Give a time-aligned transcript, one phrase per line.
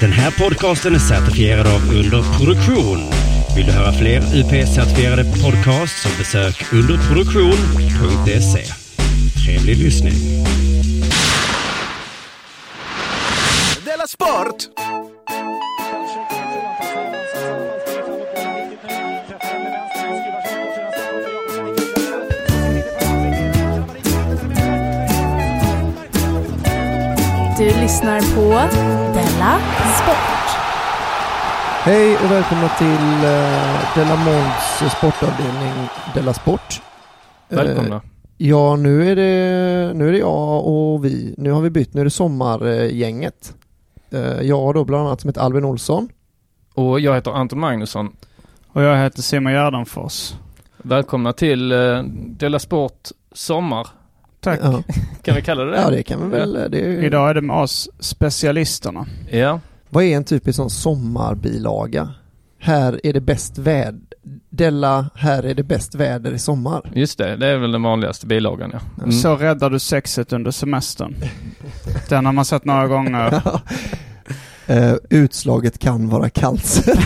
[0.00, 2.98] Den här podcasten är certifierad av Underproduktion.
[3.56, 8.64] Vill du höra fler UP-certifierade podcasts så besök underproduktion.se.
[9.44, 10.14] Trevlig lyssning.
[13.84, 14.56] Della Sport!
[27.86, 28.50] Lyssnar på
[29.14, 29.58] Della
[29.96, 30.58] Sport.
[31.84, 36.82] Hej och välkomna till uh, Della Monds sportavdelning Della Sport.
[37.48, 38.00] Eh, Välkomna.
[38.36, 41.34] ja, nu är, det, nu är det jag och vi.
[41.38, 43.54] Nu har vi bytt, nu är det sommargänget.
[44.14, 46.08] Uh, jag då bland annat som heter Albin Olsson.
[46.74, 48.16] Och jag heter Anton Magnusson.
[48.68, 50.34] Och jag heter Simon Gärdenfors.
[50.76, 51.68] Välkomna till
[52.38, 53.86] Della Sport Sommar.
[54.46, 54.60] Tack.
[54.62, 54.82] Ja,
[55.22, 55.80] Kan vi kalla det det?
[55.80, 56.52] ja det kan vi väl.
[56.52, 59.06] Det är, Idag är det med oss specialisterna.
[59.30, 59.60] Ja.
[59.90, 62.08] Vad är en typisk sån sommarbilaga?
[62.58, 64.00] Här är det bäst väder.
[64.50, 66.90] Della, här är det bäst väder i sommar.
[66.94, 67.36] just det.
[67.36, 68.80] Det är väl den vanligaste bilagan ja.
[68.98, 69.12] Mm.
[69.12, 71.14] Så räddar du sexet under semestern.
[72.08, 73.42] Den har man sett några gånger.
[74.70, 76.94] Uh, utslaget kan vara cancer.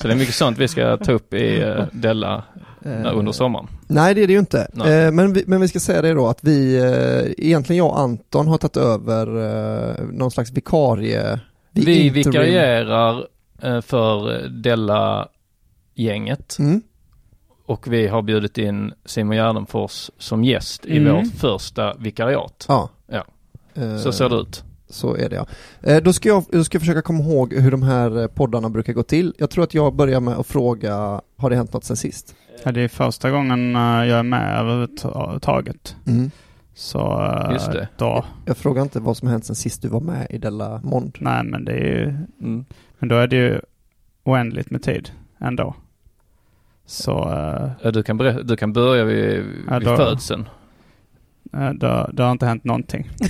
[0.00, 2.42] Så det är mycket sånt vi ska ta upp i uh, Della
[2.86, 3.66] uh, under sommaren.
[3.86, 4.60] Nej det är det ju inte.
[4.76, 7.98] Eh, men, vi, men vi ska säga det då att vi, eh, egentligen jag och
[8.00, 11.40] Anton har tagit över eh, någon slags vikarie.
[11.72, 13.26] Vi interim- vikarierar
[13.64, 16.82] uh, för Della-gänget Mm,
[17.66, 21.14] och vi har bjudit in Simon Gärdenfors som gäst i Mm.
[21.16, 22.64] vårt första vikariat.
[22.68, 22.88] ja.
[23.06, 23.24] Ja.
[23.74, 24.64] Eh, Så ser det ut.
[24.92, 25.46] Så är det ja.
[25.90, 28.68] Eh, då, ska jag, då ska jag försöka komma ihåg hur de här eh, poddarna
[28.68, 29.34] brukar gå till.
[29.38, 32.34] Jag tror att jag börjar med att fråga, har det hänt något sen sist?
[32.64, 35.96] Ja, det är första gången eh, jag är med överhuvudtaget.
[36.06, 36.30] Mm.
[36.74, 37.88] Så Just det.
[37.96, 41.16] då, Jag frågar inte vad som hänt sen sist du var med i Della Mond.
[41.20, 42.04] nej men det är ju,
[42.40, 42.64] Mm.
[42.98, 43.60] men då är det ju
[44.24, 45.74] oändligt med tid ändå.
[46.86, 47.10] Så
[47.82, 50.48] Ja, du, kan du kan börja vid, Ja, vid då- födseln.
[51.54, 53.10] Eh, det, det har inte hänt någonting.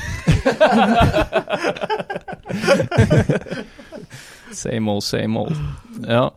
[4.52, 5.56] Same old, same old.
[6.08, 6.34] Ja.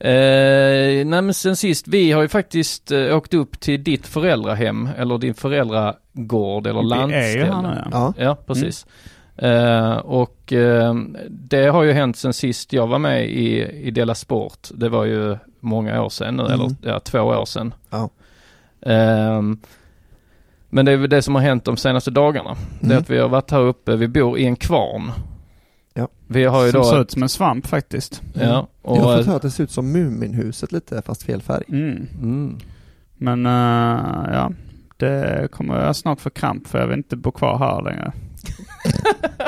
[0.00, 4.88] Eh, nej men sen sist, vi har ju faktiskt eh, åkt upp till ditt föräldrahem
[4.98, 7.44] eller din föräldragård eller är ju landställe.
[7.44, 7.88] här nu ja.
[7.92, 8.24] Ja.
[8.24, 8.86] Ja, precis.
[9.36, 10.94] Eh, och eh,
[11.30, 14.68] det har ju hänt sen sist jag var med i, i Dela Sport.
[14.74, 16.54] Det var ju många år sedan nu, Mm.
[16.54, 17.74] eller ja, två år sedan.
[17.90, 18.10] Ja.
[20.70, 22.56] Men det är väl det som har hänt de senaste dagarna.
[22.80, 22.98] Det är Mm.
[23.02, 25.10] att vi har varit här uppe, vi bor i en kvarn.
[25.94, 26.08] Ja.
[26.26, 26.86] Vi har ju Som då...
[26.86, 28.22] ser ut som en svamp faktiskt.
[28.34, 31.42] Ja, och, jag har fått höra att det ser ut som Muminhuset lite fast fel
[31.42, 31.64] färg.
[31.68, 32.06] Mm.
[32.22, 32.58] mm,
[33.16, 34.50] Men eh, ja,
[34.96, 38.12] det kommer jag snart få kramp för jag vill inte bo kvar här längre.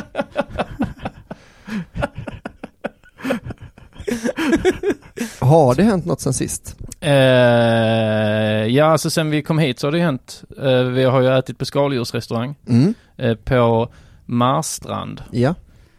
[5.40, 6.76] Har det hänt något sen sist?
[7.00, 7.10] Eh,
[8.66, 10.44] ja, alltså sen vi kom hit så har det hänt.
[10.62, 12.94] Eh, vi har ju ätit på skaldjursrestaurang Mm.
[13.16, 13.88] eh, på
[14.26, 15.22] Marstrand.
[15.30, 15.54] Ja.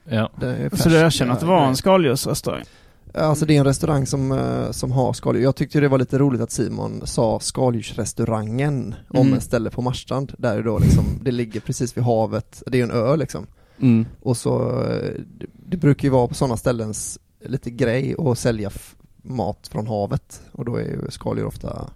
[0.09, 0.29] Ja.
[0.39, 2.63] Det är Så du erkänner att det var en skaldjursrestaurang?
[3.13, 5.43] Alltså det är en restaurang som, eh, som har skaldjur.
[5.43, 9.37] Jag tyckte det var lite roligt att Simon sa skaldjursrestaurangen om Mm.
[9.37, 10.33] ett ställe på Marstrand.
[10.37, 13.47] Där är då liksom, det ligger precis vid havet, det är en ö liksom.
[13.81, 14.05] Mm.
[14.21, 18.67] Och så, eh, det, det brukar ju vara på sådana ställens lite grej att sälja
[18.67, 20.41] f- mat från havet.
[20.51, 21.89] Och då är ju skaldjur ofta,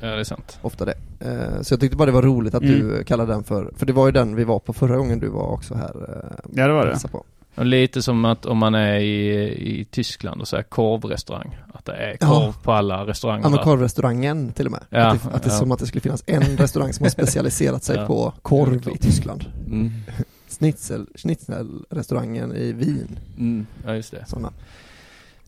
[0.00, 0.58] Ja, det är sant.
[0.62, 0.94] ofta det.
[1.20, 2.78] Eh, Så jag tyckte bara det var roligt att Mm.
[2.88, 5.28] du kallade den för, för det var ju den vi var på förra gången du
[5.28, 5.94] var också här.
[6.08, 7.08] eh, Ja, det var det.
[7.12, 7.24] På.
[7.54, 11.56] Och lite som att om man är i, i Tyskland och så är korvrestaurang.
[11.74, 12.54] Att det är korv Ja.
[12.62, 13.42] på alla restauranger.
[13.44, 14.80] Ja men korvrestaurangen till och med.
[14.90, 15.58] Ja, att det, att det är ja.
[15.58, 18.06] som att det skulle finnas en restaurang som har specialiserat sig Ja.
[18.06, 19.44] på korv Ja, i Tyskland.
[19.66, 19.90] Mm.
[20.58, 23.18] Schnitzel, schnitzelrestaurangen i Wien.
[23.38, 23.66] Mm.
[23.86, 24.24] Ja, just det.
[24.26, 24.52] Sådana.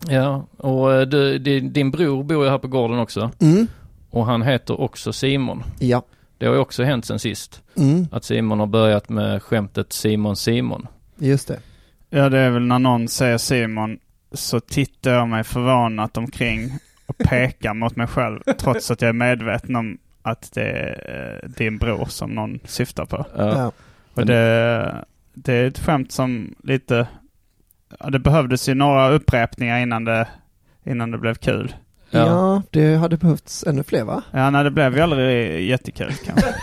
[0.09, 3.31] Ja, och eh, du, din, bror bor ju här på gården också.
[3.41, 3.67] Mm.
[4.11, 5.63] Och han heter också Simon.
[5.79, 6.03] Ja.
[6.39, 7.63] Det har ju också hänt sen sist.
[7.77, 8.07] Mm.
[8.13, 10.87] Att Simon har börjat med skämtet Simon Simon.
[11.17, 11.61] Just det.
[12.11, 13.99] Ja, det är väl när någon säger Simon
[14.33, 19.13] så tittar jag mig förvånat omkring och pekar mot mig själv trots att jag är
[19.13, 23.27] medveten om att det är eh, din bror som någon syftar på.
[23.37, 23.73] Ja.
[24.15, 27.07] Och det, det är ett skämt som lite...
[28.01, 30.29] Ja, det behövdes ju några upprepningar innan det,
[30.85, 31.75] innan det blev kul.
[32.11, 32.27] Ja.
[32.27, 32.63] Ja.
[32.71, 34.23] det hade behövts ännu fler va?
[34.31, 36.47] Ja, nej, det blev ju aldrig jättekul kanske.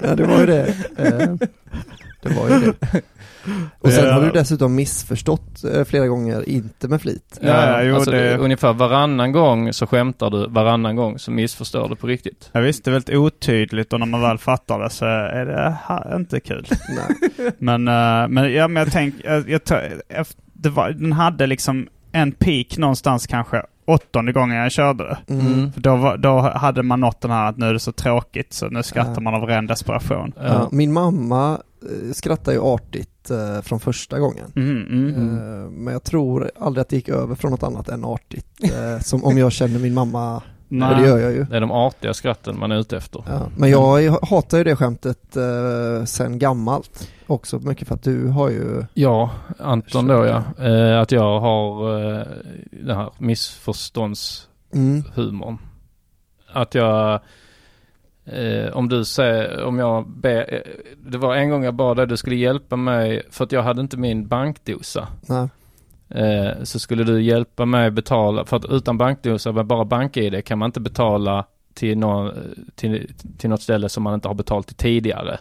[0.00, 0.66] ja, det var ju det.
[0.98, 1.34] Eh,
[2.22, 3.02] Det var ju det.
[3.78, 7.38] Och sen har du dessutom missförstått eh, flera gånger, inte med flit.
[7.40, 11.88] Ja, ja, jo, alltså, det- Ungefär varannan gång så skämtar du, varannan gång så missförstår
[11.88, 12.50] du på riktigt.
[12.52, 15.76] Ja, visst, det är väldigt otydligt och när man väl fattar det så är det
[16.16, 16.66] inte kul.
[16.88, 17.52] Nej.
[17.58, 24.32] Men, eh, men, ja, men jag tänker, den hade liksom en peak någonstans kanske åttonde
[24.32, 25.32] gången jag körde det.
[25.34, 25.72] Mm.
[25.72, 28.52] För Då, var, då hade man nått den här att nu är det så tråkigt
[28.52, 29.20] så nu skrattar Ja.
[29.20, 30.32] man av ren desperation.
[30.42, 30.68] Ja.
[30.72, 34.52] Min mamma eh, skrattar ju artigt eh, från första gången.
[34.56, 35.38] Mm, mm.
[35.38, 38.46] Eh, Men jag tror aldrig att det gick över från något annat än artigt.
[38.62, 40.36] eh, Som om jag känner min mamma,
[40.68, 41.44] och det gör jag ju.
[41.44, 43.22] Det är de artiga skratten man är ute efter.
[43.26, 47.08] Ja, men jag hatar ju det skämtet eh, sen gammalt.
[47.26, 48.84] Också mycket för att du har ju...
[48.94, 50.42] Ja, Anton då ja.
[50.64, 52.22] Eh, att jag har eh,
[52.70, 55.48] den här missförståndshumorn.
[55.48, 55.58] Mm,
[56.52, 57.20] Att jag,
[58.24, 60.60] eh, om du säger, om jag ber, eh,
[61.06, 63.80] det var en gång jag bad dig du skulle hjälpa mig för att jag hade
[63.80, 65.08] inte min bankdosa.
[65.28, 65.48] nej.
[66.08, 70.58] Eh, så skulle du hjälpa mig betala, för att utan bankdosa med bara bank-id kan
[70.58, 71.44] man inte betala
[71.74, 72.32] till, någon,
[72.74, 75.38] till, till något ställe som man inte har betalt till tidigare.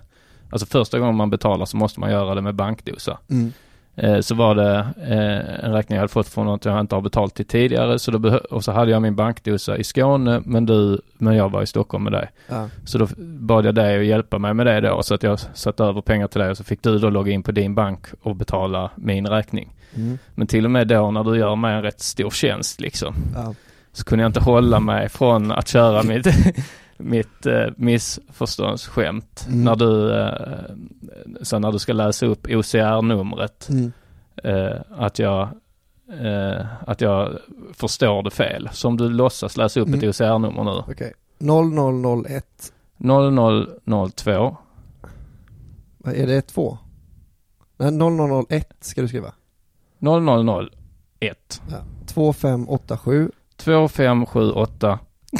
[0.53, 3.17] Alltså första gången man betalar så måste man göra det med bankdosa.
[3.29, 3.51] Mm,
[3.95, 7.01] Eh, så var det eh, en räkning jag hade fått från något jag inte har
[7.01, 7.99] betalt till tidigare.
[7.99, 11.61] Så då och så hade jag min bankdosa i Skåne men du, men jag var
[11.61, 12.29] i Stockholm med dig.
[12.47, 12.69] ja.
[12.85, 15.03] Så då bad jag dig att hjälpa mig med det då.
[15.03, 17.43] Så att jag satte över pengar till dig och så fick du då logga in
[17.43, 19.73] på din bank och betala min räkning.
[19.95, 23.15] Mm, Men till och med då när du gör mig en rätt stor tjänst liksom.
[23.35, 23.53] ja.
[23.91, 26.27] Så kunde jag inte hålla mig från att köra mitt,
[26.97, 29.45] mitt eh, missförståndsskämt.
[29.47, 29.63] Mm.
[29.63, 30.75] När du, eh,
[31.41, 33.69] så när du ska läsa upp OCR-numret.
[33.69, 33.91] Mm.
[34.43, 35.41] Eh, att jag
[36.21, 37.37] eh, att jag
[37.73, 38.69] förstår det fel.
[38.71, 40.09] Så om du låtsas läsa upp ett Mm.
[40.09, 40.71] OCR-nummer nu.
[40.93, 41.13] Okej.
[41.39, 42.45] 0001.
[42.97, 44.57] 0002
[45.97, 46.41] Vad är det?
[46.41, 46.77] 2?
[47.77, 49.33] Nej, 0001 ska du skriva.
[49.99, 51.77] 0001 Ja.
[52.07, 53.31] 2587.
[53.57, 54.99] 2578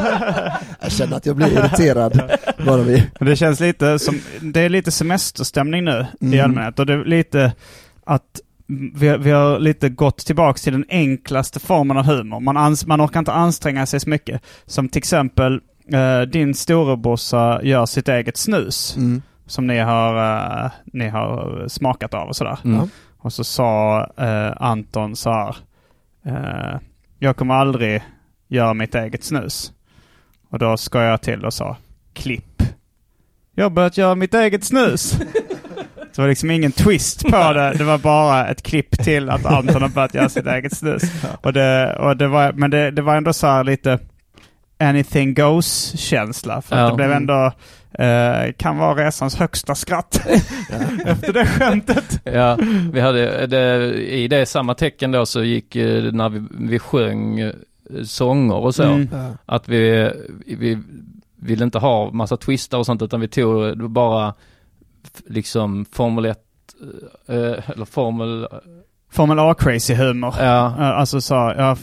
[0.80, 2.22] Jag känner att jag blir irriterad
[2.66, 3.10] bara vi...
[3.20, 6.44] Det känns lite som, det är lite semesterstämning nu i Mm.
[6.44, 7.52] allmänhet och det är lite
[8.06, 8.40] att
[8.94, 12.40] vi, har- vi har lite gått tillbaks till den enklaste formen av humor.
[12.40, 14.42] Man, ans, man orkar inte anstränga sig så mycket.
[14.66, 15.60] Som till exempel
[15.92, 19.22] eh, din storebrorsa gör sitt eget snus Mm.
[19.46, 22.58] som ni har, eh, ni har smakat av och sådär.
[22.64, 22.88] Mm.
[23.18, 25.56] Och så sa eh, Anton så här.
[26.26, 26.80] Eh,
[27.18, 28.02] jag kommer aldrig
[28.48, 29.72] göra mitt eget snus.
[30.50, 31.76] Och då ska jag till och sa
[32.12, 32.62] klipp.
[33.54, 35.12] Jag har börjat göra mitt eget snus.
[36.14, 37.74] Det var liksom ingen twist på det.
[37.78, 41.02] Det var bara ett klipp till att Anton har börjat göra sitt eget snus.
[41.42, 43.98] Och det, och det var, men det, det var ändå så här lite
[44.78, 46.62] anything goes-känsla.
[46.62, 46.88] För Ja.
[46.88, 47.52] det blev ändå,
[47.98, 50.20] eh, kan vara resans högsta skratt
[51.06, 52.20] efter det skämtet.
[52.24, 52.58] Ja,
[52.92, 57.40] vi hade det, i det samma tecken då så gick eh, när vi, vi sjöng
[57.40, 57.52] eh,
[58.04, 58.82] sånger och så.
[58.82, 59.08] Mm.
[59.46, 60.10] Att vi,
[60.46, 60.78] vi
[61.36, 64.34] ville inte ha massa twistar och sånt utan vi tog bara
[65.26, 66.38] liksom Formel 1
[67.28, 68.48] eh, eller Formel,
[69.10, 70.34] Formel A-crazy humor.
[70.38, 71.76] ja, Eh, Alltså så, ja,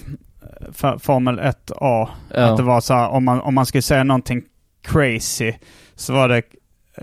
[1.00, 1.54] Formel 1A.
[1.69, 2.09] ja.
[2.33, 4.42] Att det var så här, om man, om man skulle säga någonting
[4.81, 5.54] crazy
[5.95, 6.42] så var det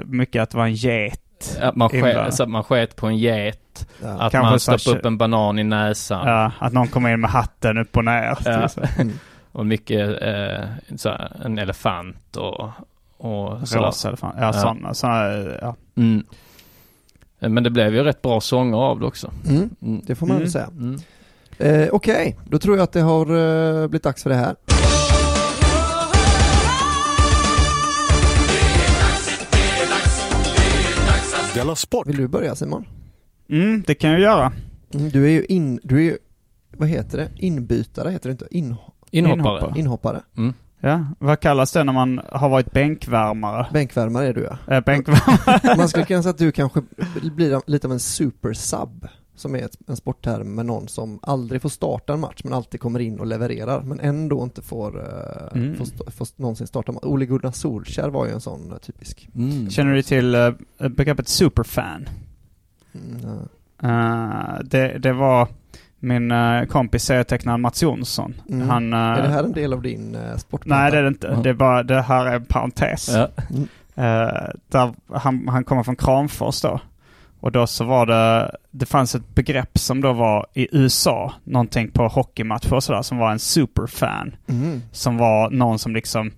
[0.04, 1.20] mycket att det var en get.
[1.60, 3.58] Att man, sket, så att man sket på en get,
[4.02, 4.08] Ja.
[4.08, 6.28] att man kö- upp en banan i näsan.
[6.28, 8.38] Ja, att någon kom in med hatten upp och ner.
[8.44, 8.64] Ja.
[8.64, 9.10] exempel.
[9.52, 10.64] Och mycket, eh,
[10.96, 12.70] så här, en elefant och,
[13.18, 13.60] och.
[13.72, 14.34] Rosa eller fan.
[14.38, 14.52] Ja, Ja.
[14.52, 14.94] sådana.
[14.94, 15.76] sådana ja.
[15.96, 16.24] Mm.
[17.38, 19.30] Men det blev ju rätt bra sånger av det också.
[19.48, 19.70] Mm.
[19.82, 20.02] Mm.
[20.06, 20.50] Det får man väl Mm.
[20.52, 20.66] säga.
[20.66, 21.00] Mm.
[21.58, 23.26] Eh, Okej, då tror jag att det har
[23.82, 24.54] eh, blivit dags för det här.
[32.06, 32.84] Vill du börja Simon?
[33.48, 34.52] Mm, det kan jag göra.
[34.94, 36.18] Mm, du är ju in, du är ju,
[36.76, 37.28] vad heter det?
[37.36, 38.46] Inbytare heter det inte?
[38.50, 38.74] In,
[39.10, 39.72] Inhoppare.
[39.78, 39.78] Inhoppare.
[39.80, 40.20] inhoppare.
[40.80, 43.66] Ja, vad kallas det när man har varit bänkvärmare?
[43.72, 44.74] Bänkvärmare är du ja.
[44.74, 45.76] Eh, bänkvärmare.
[45.76, 46.82] Man skulle kunna säga att du kanske
[47.36, 49.06] blir lite av en supersub.
[49.36, 52.80] Som är ett, en sportterm med någon som aldrig får starta en match men alltid
[52.80, 55.76] kommer in och levererar men ändå inte får, eh, Mm.
[55.76, 57.04] får, får någonsin starta en match.
[57.04, 59.28] Ole Gunnar Solskjaer var ju en sån eh, typisk.
[59.34, 59.70] Mm.
[59.70, 62.08] Känner du till uh, begreppet superfan?
[62.94, 63.48] Mm.
[63.82, 65.48] Eh, det, det var
[65.98, 68.34] min uh, kompis serietecknaren Mats Jonsson.
[68.48, 68.68] Mm.
[68.68, 70.62] Han, eh, Är det här en del av din uh, sport?
[70.64, 71.28] Nej det är det inte.
[71.28, 71.42] Mm.
[71.42, 73.08] Det, är bara, det här är en parentes.
[73.08, 73.28] Ja.
[73.96, 76.80] Eh, där han, han kommer från Kramfors då.
[77.40, 81.90] Och då så var det, det fanns ett begrepp som då var i USA, någonting
[81.90, 84.36] på hockeymatcher och sådär, som var en superfan.
[84.46, 84.82] Mm.
[84.92, 86.30] Som var någon som liksom,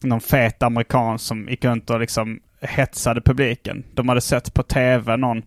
[0.00, 3.84] någon fet amerikan som gick runt och liksom hetsade publiken.
[3.94, 5.42] De hade sett på tv någon,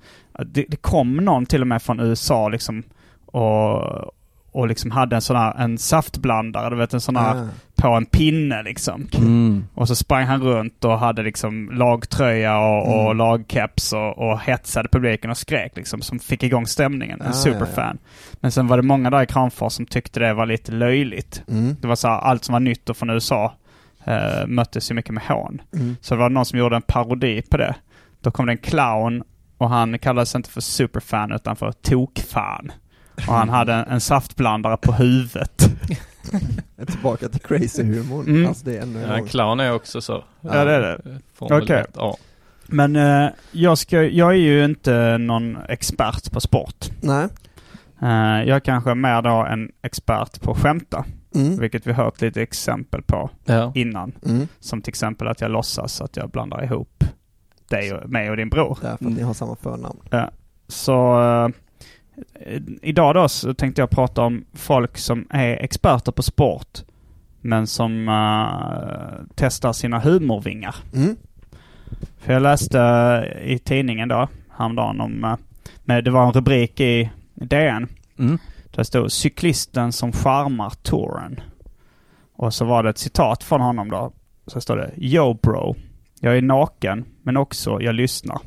[0.46, 2.84] det, det kom någon till och med från USA liksom
[3.26, 3.82] och,
[4.52, 7.48] och liksom hade en sån här, en saftblandare, du vet en sån här Ah.
[7.76, 9.08] på en pinne liksom.
[9.18, 9.64] Mm.
[9.74, 13.18] Och så sprang han runt och hade liksom lagtröja och, och Mm.
[13.18, 17.22] lagkeps och, och hetsade publiken och skrek liksom, som fick igång stämningen.
[17.22, 17.98] En Ja, superfan.
[18.34, 21.44] Men sen var det många där i Kramfors som tyckte det var lite löjligt.
[21.48, 21.76] Mm.
[21.82, 23.54] Det var så här, allt som var nytt och från USA
[24.06, 25.62] eh, möttes ju mycket med hån.
[25.76, 25.96] Mm.
[26.02, 27.76] Så det var någon som gjorde en parodi på det.
[28.22, 29.24] Då kom det en clown
[29.58, 32.72] och han kallades inte för superfan utan för tokfan.
[33.28, 35.70] Och han hade en, en saftblandare på huvudet.
[36.88, 38.28] Tillbaka till crazy-humorn.
[38.28, 38.48] Mm.
[38.48, 40.24] Alltså det är ännu Ja, clown är också så.
[40.42, 41.02] Ja, det är det.
[41.34, 41.80] Formel Okej.
[41.80, 42.18] ett, Ja.
[42.68, 46.86] Men eh, jag, ska, jag är ju inte någon expert på sport.
[47.02, 47.28] Nej.
[48.02, 51.06] Eh, jag är kanske mer då en expert på att skämta.
[51.36, 51.60] Mm.
[51.60, 53.72] Vilket vi hört lite exempel på Ja.
[53.76, 54.12] innan.
[54.26, 54.48] Mm.
[54.60, 57.04] Som till exempel att jag låtsas att jag blandar ihop
[57.70, 58.78] dig och, mig och din bror.
[58.82, 60.00] Därför att ni har samma förnamn.
[60.68, 61.22] Så
[62.40, 66.80] eh, idag då så tänkte jag prata om folk som är experter på sport.
[67.42, 70.76] Men som eh, testar sina humorvingar.
[70.96, 71.16] Mm.
[72.18, 72.78] För jag läste
[73.44, 75.36] i tidningen då, häromdagen om, eh,
[75.84, 77.88] med, det var en rubrik i DN.
[78.72, 78.76] Mm.
[78.76, 81.40] Där stod cyklisten som charmar touren.
[82.34, 84.14] Och så var det ett citat från honom då.
[84.48, 85.76] Så står det Yo bro.
[86.20, 88.40] Jag är naken, men också jag lyssnar.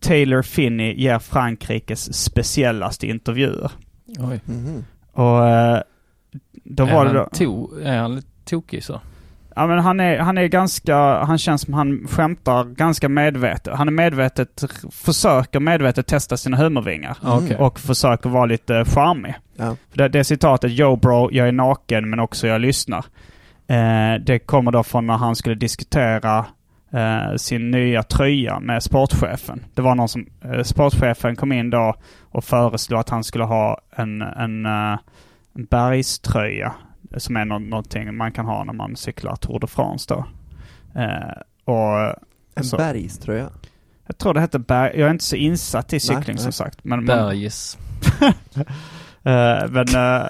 [0.00, 3.70] Taylor Finney ger Frankrikes speciellaste intervjuer.
[4.18, 4.40] Oj.
[4.44, 4.84] Mhm.
[5.12, 5.82] Och eh,
[6.64, 7.28] då är, var det han då...
[7.32, 9.00] to, är han lite tokig så?
[9.56, 13.74] Ja men han är, han är ganska, han känns som han skämtar ganska medvetet.
[13.74, 17.16] Han är medvetet, försöker medvetet testa sina humorvingar.
[17.22, 17.56] Okej.
[17.56, 19.34] Och försöker vara lite charmig.
[19.56, 19.76] Ja.
[19.94, 23.04] Det, det citatet Yo bro, jag är naken men också jag lyssnar.
[23.66, 26.46] Eh, det kommer då från när han skulle diskutera
[26.92, 29.64] eh, sin nya tröja med sportchefen.
[29.74, 33.80] Det var någon som, eh, sportchefen kom in då och föreslog att han skulle ha
[33.96, 34.98] en, en, eh,
[35.54, 36.72] en bergströja.
[37.16, 40.24] Som är nå- någonting man kan ha när man cyklar Tour de France då.
[41.00, 42.16] Eh, och
[42.54, 42.76] En Så.
[42.76, 43.50] bergströja.
[44.06, 46.52] jag tror det heter berg, jag är inte så insatt i cykling Nej, som nej.
[46.52, 46.84] sagt.
[46.84, 47.78] Men, men, Bergis.
[49.22, 50.26] Eh, men, eh,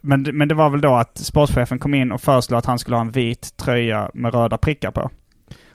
[0.00, 2.96] men, men det var väl då att sportchefen kom in och föreslog att han skulle
[2.96, 5.10] ha en vit tröja med röda prickar på.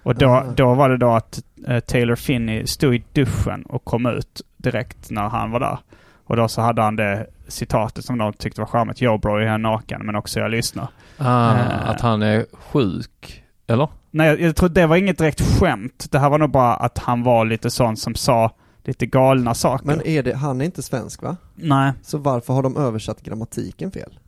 [0.04, 0.44] Och då, Ah.
[0.56, 5.12] då var det då att eh, Taylor Finney stod i duschen och kom ut direkt
[5.12, 5.78] när han var där.
[6.26, 9.02] Och då så hade han det citatet som de tyckte var charmigt.
[9.02, 10.88] Yo bro, jag är naken men också jag lyssnar.
[11.18, 11.90] Ah, Eh.
[11.90, 13.44] att han är sjuk.
[13.68, 13.88] Eller?
[14.12, 16.08] Nej, jag, jag tror det var inget direkt skämt.
[16.12, 18.52] Det här var nog bara att han var lite sån som sa
[18.84, 19.86] lite galna saker.
[19.86, 21.38] Men är det, han är inte svensk va?
[21.56, 21.92] Nej.
[22.02, 24.20] Så varför har de översatt grammatiken fel?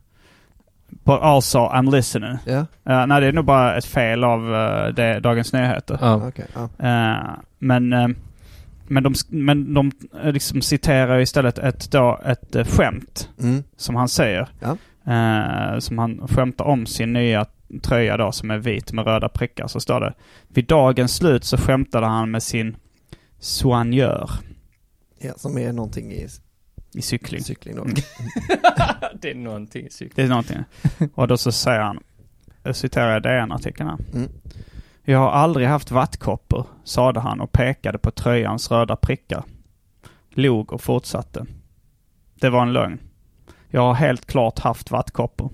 [1.04, 2.38] But also I'm listening.
[2.44, 5.98] Ja, Eh, nej, det är nog bara ett fel av eh, det, Dagens Nyheter.
[6.28, 6.46] Okej.
[6.54, 6.86] ja.
[6.88, 7.24] Eh,
[7.58, 8.16] men,
[8.88, 9.92] men de, men de
[10.22, 13.62] eh, liksom citerar istället ett, då, ett eh, skämt, Mm.
[13.76, 14.48] som han säger.
[14.60, 14.76] Ja.
[15.12, 17.46] Eh, som han skämtar om sin nya
[17.82, 19.66] tröja då, som är vit med röda prickar.
[19.66, 20.14] Så står det
[20.48, 22.76] Vid dagens slut så skämtade han med sin
[23.38, 24.30] soigneur
[25.18, 26.26] ja, som är någonting i
[26.94, 27.42] i cykling.
[27.42, 27.82] cykling då.
[27.82, 27.94] Mm.
[29.20, 30.12] det är någonting i cykling.
[30.16, 30.58] Det är någonting.
[31.14, 31.98] Och då så säger han,
[32.62, 33.98] jag citerar DN-artikeln här.
[34.14, 34.28] Mm.
[35.10, 39.44] Jag har aldrig haft vattkoppor, sade han och pekade på tröjans röda prickar.
[40.30, 41.46] Log och fortsatte.
[42.34, 42.98] Det var en lögn.
[43.68, 45.50] Jag har helt klart haft vattkoppor.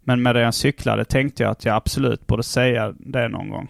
[0.00, 3.68] Men medan jag cyklade tänkte jag att jag absolut borde säga det någon gång.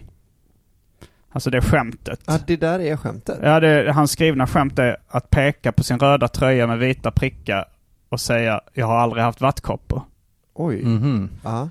[1.29, 2.19] Alltså det skämtet.
[2.25, 3.39] Ja, det där är skämtet.
[3.41, 7.65] Ja, det, hans skrivna skämt är att peka på sin röda tröja med vita prickar
[8.09, 10.01] och säga jag har aldrig haft vattkoppor.
[10.53, 10.83] Oj.
[10.85, 11.29] Mhm.
[11.43, 11.69] Ja.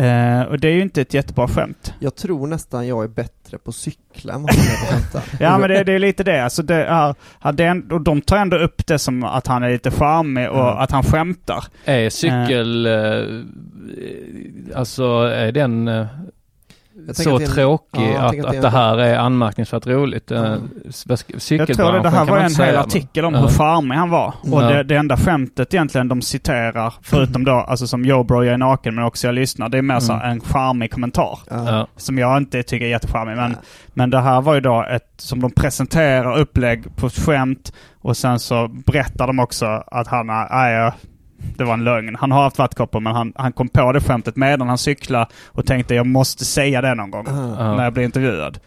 [0.00, 1.94] Eh, och det är ju inte ett jättebra skämt.
[1.98, 5.20] Jag tror nästan jag är bättre på cykla än vad han är på.
[5.44, 6.44] Ja men det, det är lite det.
[6.44, 9.90] Alltså det är, är, och de tar ändå upp det som att han är lite
[9.90, 10.78] charmig och Ja.
[10.78, 11.64] att han skämtar.
[11.84, 12.86] Är cykel...
[12.86, 16.06] Eh, alltså är den eh,
[17.12, 20.28] så det tråkig ja, att, att det här är anmärkningsvärt roligt?
[20.28, 24.10] Cykelbranschen Jag tror det, det här var en hel artikel om men- hur charmig han
[24.10, 24.34] var.
[24.42, 24.68] Och Ja.
[24.68, 28.58] det, det enda skämtet egentligen de citerar, förutom då, alltså som Yo bro, jag är
[28.58, 29.68] naken men också jag lyssnar.
[29.68, 30.30] Det är mer så Mm.
[30.30, 31.38] en charmig kommentar.
[31.96, 33.36] Som jag inte tycker är jättecharmig.
[33.36, 33.56] Men,
[33.94, 37.72] men det här var ju då ett, som de presenterar upplägg på ett skämt.
[38.02, 40.92] Och sen så berättar de också att han, är-
[41.56, 42.16] det var en lögn.
[42.20, 45.66] Han har haft vattkoppor men han, han kom på det skämtet medan han cyklade och
[45.66, 47.26] tänkte jag måste säga det någon gång.
[47.28, 47.54] Ah.
[47.58, 47.76] Ja.
[47.76, 48.58] När jag blir intervjuad.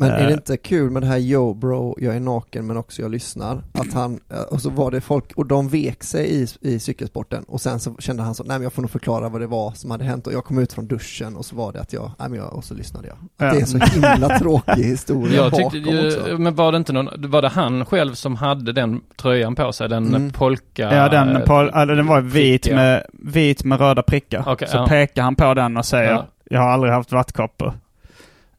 [0.00, 0.26] Men är Eh.
[0.26, 3.62] det inte kul med det här Yo bro, jag är naken men också jag lyssnar?
[3.72, 7.44] Att han, eh, och så var det folk, och de vek sig i, i cykelsporten
[7.48, 9.72] och sen så kände han så, nej men jag får nog förklara vad det var
[9.72, 12.10] som hade hänt och jag kom ut från duschen och så var det att jag,
[12.18, 13.16] nej men jag, och så lyssnade jag.
[13.48, 13.54] Att.
[13.54, 13.78] Det är så
[14.18, 16.38] himla tråkig historia Jag bakom tyckte också.
[16.38, 19.88] men var det inte någon, var det han själv som hade den tröjan på sig?
[19.88, 20.30] Den Mm.
[20.32, 20.94] polka?
[20.96, 22.76] Ja, den, på, eller den var vit prickiga.
[22.76, 24.44] med, vit med röda prickar.
[24.46, 24.86] Okej, så ja.
[24.86, 26.26] pekar han på den och säger Ja.
[26.52, 27.72] Jag har aldrig haft vattkoppor.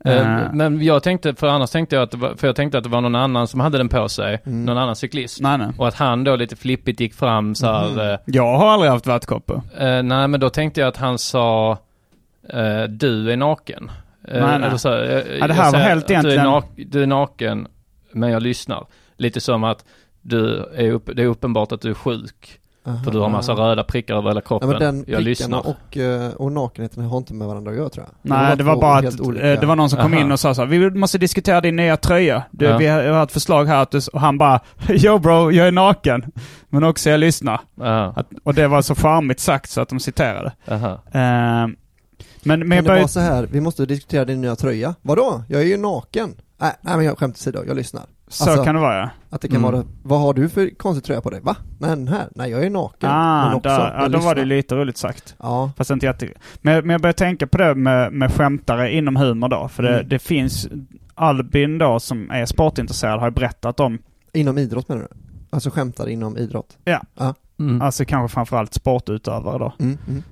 [0.06, 0.54] Eh, Eh.
[0.54, 2.90] Men jag tänkte, för annars tänkte jag att det var, för jag tänkte att det
[2.90, 4.42] var någon annan som hade den på sig.
[4.46, 4.66] Mm.
[4.66, 5.42] Någon annan cyklist.
[5.42, 5.68] Nej, nej.
[5.78, 8.18] Och att han då lite flippigt gick fram så här, Mhm.
[8.26, 9.62] Jag har aldrig haft vattkoppor.
[9.78, 11.72] eh, eh, nej men då tänkte jag att han sa
[12.50, 13.92] eh, du är naken.
[14.28, 14.68] Eh, Nej, nej.
[14.68, 17.04] eller Så, eh, Ja, det jag här var helt att du är, egentligen- nak- du
[17.04, 17.68] är naken
[18.14, 18.86] men jag lyssnar.
[19.18, 19.86] Lite som att
[20.22, 22.60] du är upp, det är uppenbart att du är sjuk.
[22.88, 23.04] Aha.
[23.04, 24.70] För du har massa röda prickar över hela kroppen.
[24.70, 25.68] men den jag lyssnar.
[25.68, 28.32] och, eh, och nakenheten har inte med varandra att göra tror jag.
[28.32, 30.22] Nej, det var bara att eh, olika- det var någon som kom Aha.
[30.22, 32.44] in och sa så här, vi måste diskutera din nya tröja.
[32.52, 32.78] Du, Ja.
[32.78, 34.60] Vi har, ett förslag här att du, och han bara,
[34.90, 36.26] yo bro, jag är naken.
[36.70, 37.60] Men också jag lyssnar.
[38.16, 40.52] Att, och det var så charmigt sagt så att de citerade.
[40.68, 41.68] Eh,
[42.44, 43.00] men men Kan jag det började...
[43.02, 44.96] vara så här, vi måste diskutera din nya tröja?
[45.02, 45.44] Vadå?
[45.48, 46.34] Jag är ju naken.
[46.62, 48.04] Nej, nej men jag skämt åsido, jag lyssnar.
[48.28, 49.10] Så alltså- kan det vara ja.
[49.30, 49.72] Att det kan Mm.
[49.72, 51.40] vara, vad har du för konstig tröja på dig?
[51.42, 51.56] Va?
[51.80, 52.28] Nej, den här?
[52.36, 53.10] Nej, jag är naken.
[53.10, 54.56] Ah, men också, där, ja, då var det lyssnar.
[54.58, 55.36] lite roligt sagt.
[55.40, 56.28] Ja, Fast inte jätte...
[56.62, 59.68] Men, men jag började tänka på det med, med skämtare inom humor då.
[59.68, 60.10] För det, Mm.
[60.10, 60.68] det finns,
[61.16, 63.98] Albin då som är sportintresserad har ju berättat om,
[64.34, 65.08] inom idrott menar du?
[65.50, 66.78] Alltså skämtar inom idrott?
[67.62, 67.82] Mm.
[67.82, 69.74] alltså kanske framförallt sportutövare då.
[69.80, 70.24] Mm, mm.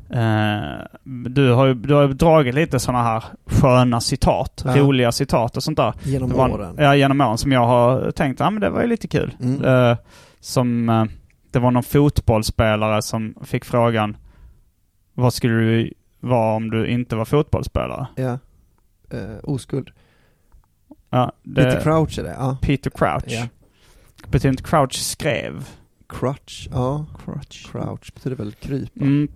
[0.73, 0.85] Eh,
[1.29, 4.77] du har ju du har ju dragit lite sådana här sköna citat, Ja.
[4.77, 5.93] roliga citat och sånt där.
[6.03, 6.75] Genom var, åren.
[6.77, 9.35] Ja, genom åren som jag har tänkt, ja men det var ju lite kul.
[9.41, 9.63] Mm.
[9.63, 9.97] Eh,
[10.39, 11.05] som, eh,
[11.51, 14.17] det var någon fotbollsspelare som fick frågan,
[15.13, 18.07] vad skulle du vara om du inte var fotbollsspelare?
[18.15, 18.37] Ja.
[19.11, 19.89] Eh, oskuld.
[21.09, 22.57] Ja, det, Peter Crouch är det, ja.
[22.61, 23.23] Peter Crouch.
[23.27, 23.47] Ja.
[24.27, 25.69] Betyder inte Crouch skrev?
[26.09, 27.05] Crutch, ja.
[27.25, 27.71] Crouch.
[27.71, 29.27] Crouch betyder väl krypa, Mm.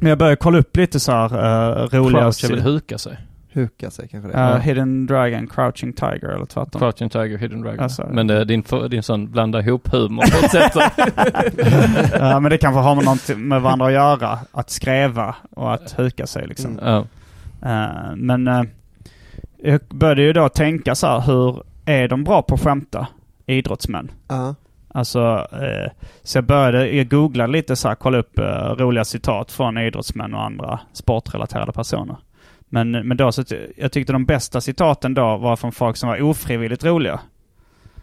[0.00, 1.34] Men jag började kolla upp lite så här
[1.82, 2.20] uh, roliga...
[2.20, 3.18] Crouch är väl huka sig?
[3.52, 4.34] huka sig kanske det.
[4.34, 4.56] Uh, Ja.
[4.56, 6.80] Hidden Dragon, Crouching Tiger eller tvärtom.
[6.80, 7.80] Crouching Tiger, Hidden Dragon.
[7.80, 10.72] Alltså, men det är din, för- din sån blanda ihop humor på ett sätt.
[12.20, 14.38] Ja, men det kanske har med något med varandra att göra.
[14.52, 16.78] Att skräva och att huka sig liksom.
[16.78, 16.84] Mm.
[16.84, 17.04] ja.
[17.62, 18.62] Eh, men eh,
[19.62, 23.06] jag började ju då tänka så här, hur är de bra på att skämta?
[23.46, 24.10] Idrottsmän.
[24.28, 24.54] Ja.
[24.94, 25.90] Alltså, eh,
[26.22, 30.34] så jag började, jag googlade lite så här, kolla upp eh, roliga citat från idrottsmän
[30.34, 32.16] och andra sportrelaterade personer.
[32.68, 33.44] Men, men då så,
[33.76, 37.20] jag tyckte de bästa citaten då var från folk som var ofrivilligt roliga.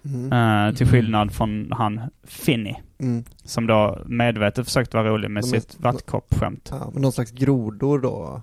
[0.05, 0.25] Mm.
[0.25, 0.91] Eh, till Mm.
[0.91, 2.75] skillnad från han Finny.
[2.99, 3.23] Mm.
[3.43, 6.69] Som då medvetet försökte vara rolig med De sitt vattkoppskämt.
[6.71, 8.41] Ja, men någon slags grodor då?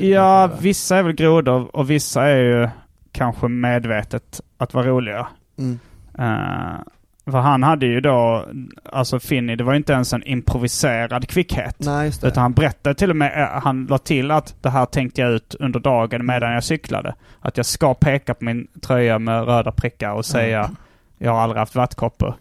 [0.00, 2.68] Ja, vissa är väl grodor och vissa är ju
[3.12, 5.26] kanske medvetet att vara roliga.
[5.58, 5.78] Mm.
[7.28, 8.46] Uh, för han hade ju då,
[8.92, 11.76] alltså Finny, det var ju inte ens en improviserad kvickhet.
[11.78, 12.28] Nej, just det.
[12.28, 15.30] Utan han berättade till och med, eh, han la till att det här tänkte jag
[15.32, 17.14] ut under dagen medan jag cyklade.
[17.40, 20.70] Att jag ska peka på min tröja med röda prickar och säga
[21.18, 22.34] jag har aldrig haft vattkoppor.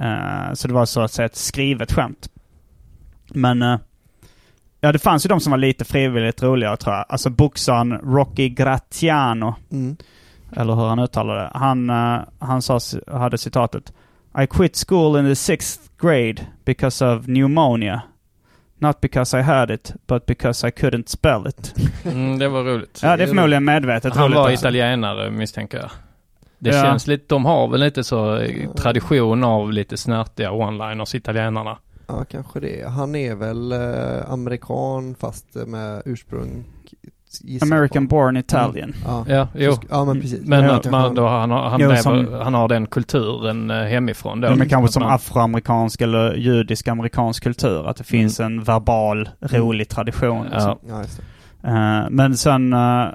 [0.00, 2.28] Eh, så det var så att säga ett skrivet skämt.
[3.28, 3.78] Men eh,
[4.80, 7.04] ja, det fanns ju de som var lite frivilligt roliga tror jag.
[7.08, 9.96] Alltså boxaren Rocky Gratiano, Mm.
[10.56, 11.50] eller hur han uttalade det.
[11.54, 12.80] Han, eh, han sa,
[13.12, 13.92] hade citatet
[14.42, 18.02] I quit school in the sixth grade because of pneumonia.
[18.78, 21.74] Not because I had it, but because I couldn't spell it.
[22.04, 23.00] Mm, det var roligt.
[23.02, 24.36] Ja, det är förmodligen medvetet Han roligt.
[24.36, 24.66] var alltså.
[24.66, 25.90] italienare misstänker jag.
[26.58, 26.82] Det Ja.
[26.82, 31.78] känns lite, de har väl lite så eh, tradition av lite snärtiga one-liners, italienarna.
[32.06, 32.88] Ja, kanske det.
[32.88, 36.64] Han är väl eh, amerikan fast med ursprung
[37.62, 38.16] American på.
[38.16, 38.92] born Italian.
[39.04, 39.24] Ja.
[39.28, 39.76] Ja, jo.
[39.90, 40.46] Ja, men precis.
[40.46, 43.70] Men Ja, att man då, han, har, han, Jo, lever, som- han har den kulturen
[43.70, 44.48] eh, hemifrån då.
[44.48, 47.88] Ja, men kanske som man- afroamerikansk eller judisk-amerikansk kultur.
[47.88, 50.42] Att det finns en verbal, rolig tradition.
[50.44, 50.60] Liksom.
[50.60, 50.78] Ja.
[50.88, 51.20] Ja, just
[51.62, 51.68] det.
[51.68, 53.06] Eh, men sen eh,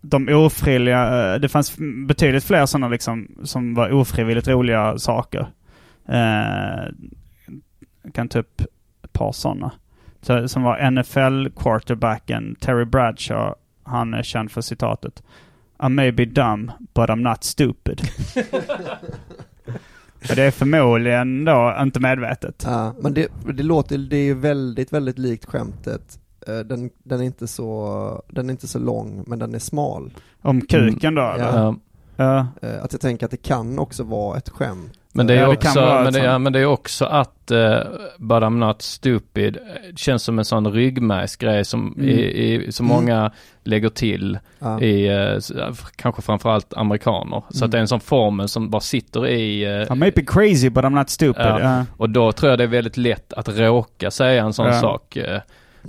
[0.00, 1.74] de ofrivilliga, det fanns
[2.08, 5.46] betydligt fler sådana liksom som var ofrivilligt roliga saker.
[6.08, 6.92] Uh,
[8.12, 8.60] kan ta upp
[9.04, 9.72] ett par sådana.
[10.22, 13.54] Så, som var NFL-quarterbacken Terry Bradshaw.
[13.84, 15.22] Han är känd för citatet
[15.86, 18.00] I may be dumb, but I'm not stupid.
[20.30, 22.62] Och det är förmodligen då inte medvetet.
[22.66, 26.18] Ja, men det, det låter, det är ju väldigt, väldigt likt skämtet.
[26.48, 30.14] Eh, Den, den, är inte så, den är inte så lång, men den är smal.
[30.42, 31.34] Om kuken då?
[31.38, 31.76] Ja.
[32.16, 32.46] Ja.
[32.62, 35.42] Eh, Att jag tänker att det kan också vara ett skämt Men det är Ja,
[35.48, 37.58] det också, ett men det, ja, men det är också att uh,
[38.18, 39.58] But I'm Not Stupid
[39.96, 42.08] känns som en sån ryggmärgsgrej som, Mm.
[42.08, 42.96] i, i, som Mm.
[42.96, 43.32] många
[43.64, 44.80] lägger till Ja.
[44.80, 45.52] i, s-
[45.96, 47.42] kanske framförallt amerikaner.
[47.50, 47.64] Så Mm.
[47.66, 50.70] att det är en sån formel som bara sitter i, eh, I may be crazy
[50.70, 51.44] but I'm not stupid.
[51.46, 51.84] Ja.
[51.96, 55.18] och då tror jag det är väldigt lätt att råka säga en sån sak.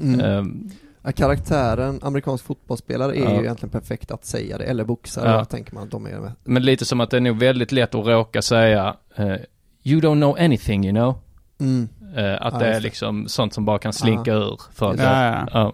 [0.01, 0.69] Mm.
[1.06, 3.32] Ja, karaktären amerikansk fotbollsspelare är Ja.
[3.32, 5.46] ju egentligen perfekt att säga det, eller boxare, Ja.
[5.46, 6.32] tänker man att de är med.
[6.44, 9.26] Men lite som att det är nog väldigt lätt att råka säga eh,
[9.84, 11.15] You don't know anything you know.
[11.60, 11.89] Mm.
[12.18, 14.62] Eh, att Ja, det är liksom sånt som bara kan slinka ur.
[14.74, 15.74] För att, Ja, ja.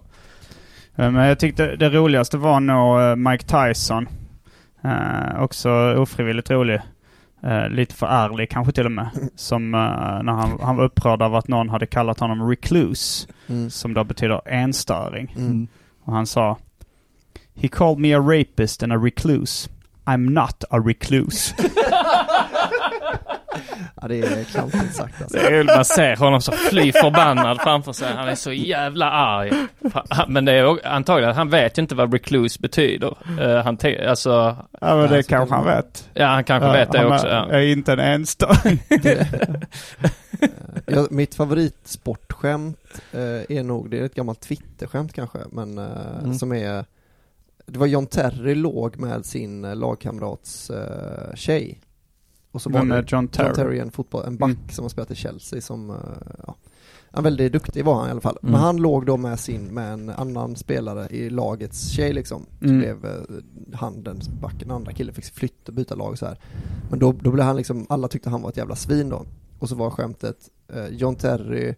[0.96, 4.08] Eh, Men jag tyckte det roligaste var nog Mike Tyson.
[4.84, 6.82] Eh, också ofrivilligt rolig.
[7.44, 9.10] Eh, lite för ärlig kanske till och med.
[9.36, 9.80] Som eh,
[10.24, 13.28] när han, han var upprörd av att någon hade kallat honom recluse.
[13.48, 13.70] Mm.
[13.70, 15.36] Som då betyder enstöring.
[15.38, 15.68] Mm.
[16.04, 16.58] Och han sa
[17.56, 19.70] He called me a rapist and a recluse.
[20.06, 21.56] I'm not a recluse.
[24.02, 25.38] Ja, det är klantigt sagt alltså.
[25.38, 28.14] Det är, man ser honom så fly förbannad framför sig.
[28.14, 29.52] Han är så jävla arg.
[30.28, 33.18] Men det är antagligen, han vet ju inte vad recluse betyder.
[33.42, 36.10] Eh, han te- alltså, ja men det så kanske kan han vet.
[36.14, 37.28] ja han kanske Ja, vet det också.
[37.28, 37.46] är, Ja.
[37.52, 38.26] är inte en.
[40.86, 45.86] Ja, mitt favoritsportskämt eh, är nog, det är ett gammalt Twitterskämt kanske, men eh,
[46.20, 46.34] Mm.
[46.34, 46.86] som är
[47.66, 50.72] Det var John Terry låg med sin lagkamrats
[51.36, 51.80] tjej.
[52.52, 53.48] Och så Vem var det John Terry?
[53.48, 54.70] John Terry, en, fotboll, en back Mm.
[54.70, 55.96] som har spelat i Chelsea som, eh,
[56.48, 56.56] ja,
[57.12, 58.38] han väldigt duktig var han i alla fall.
[58.42, 58.52] Mm.
[58.52, 62.46] Men han låg då med sin, med en annan spelare i lagets tjej liksom.
[62.60, 62.78] Så Mm.
[62.80, 63.22] blev eh,
[63.74, 66.38] han den backen, andra killen fick flytta och byta lag så här.
[66.90, 69.26] Men då, då blev han liksom, alla tyckte han var ett jävla svin då.
[69.60, 70.38] Och så var skämtet,
[70.74, 71.76] eh, John Terry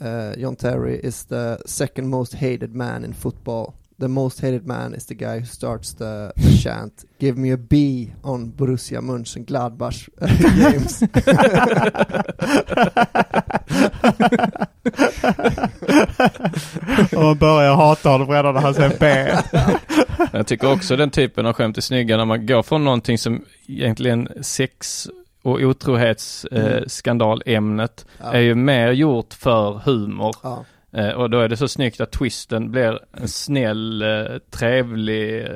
[0.00, 3.72] eh, John Terry is the second most hated man in football.
[4.02, 7.56] The most hated man is the guy who starts the, the chant Give me a
[7.56, 10.08] B on Borussia Mönchengladbach
[10.58, 11.02] games.
[17.16, 19.32] Och man börjar hata honom redan när han säger B.
[20.32, 23.44] Jag tycker också den typen av skämt är snygga när man går från någonting som
[23.66, 25.08] egentligen sex
[25.42, 28.32] och otrohetsskandalämnet Mm.
[28.32, 28.38] Ja.
[28.38, 30.34] är ju mer gjort för humor.
[30.42, 30.64] Ja.
[30.94, 35.48] Eh, och då är det så snyggt att twisten blir en snäll, eh, trevlig, eh,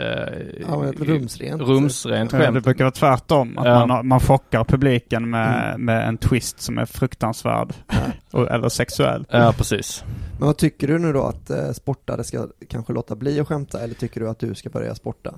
[0.68, 1.62] Ja, ett rumsrent.
[1.62, 2.64] rumsrent Ja, Det skämt.
[2.64, 3.58] brukar vara tvärtom.
[3.58, 3.78] Att Ja.
[3.78, 7.72] man, har- man chockar publiken med, med en twist som är fruktansvärd.
[8.32, 9.26] Och, eller sexuell.
[9.30, 10.04] Ja, precis.
[10.38, 13.80] Men vad tycker du nu då att eh, sportare ska kanske låta bli att skämta
[13.80, 15.34] eller tycker du att du ska börja sporta?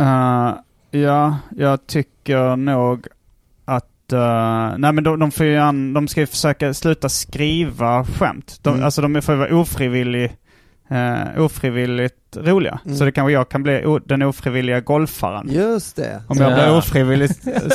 [0.00, 0.52] Eh,
[1.00, 3.06] ja, jag tycker nog
[4.12, 8.58] eh, nej men de, de, får ju an, de ska ju försöka sluta skriva skämt.
[8.62, 8.84] De, Mm.
[8.84, 10.32] Alltså de får ju vara ofrivillig,
[10.92, 12.80] uh, ofrivilligt roliga.
[12.84, 12.96] Mm.
[12.96, 15.48] Så det kanske jag kan bli o, den ofrivilliga golfaren.
[15.52, 16.22] Just det!
[16.28, 16.54] Om jag Ja.
[16.54, 17.30] blir ofrivillig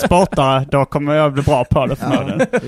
[0.06, 2.40] sportare, då kommer jag bli bra på det förmodligen.
[2.52, 2.60] Ja,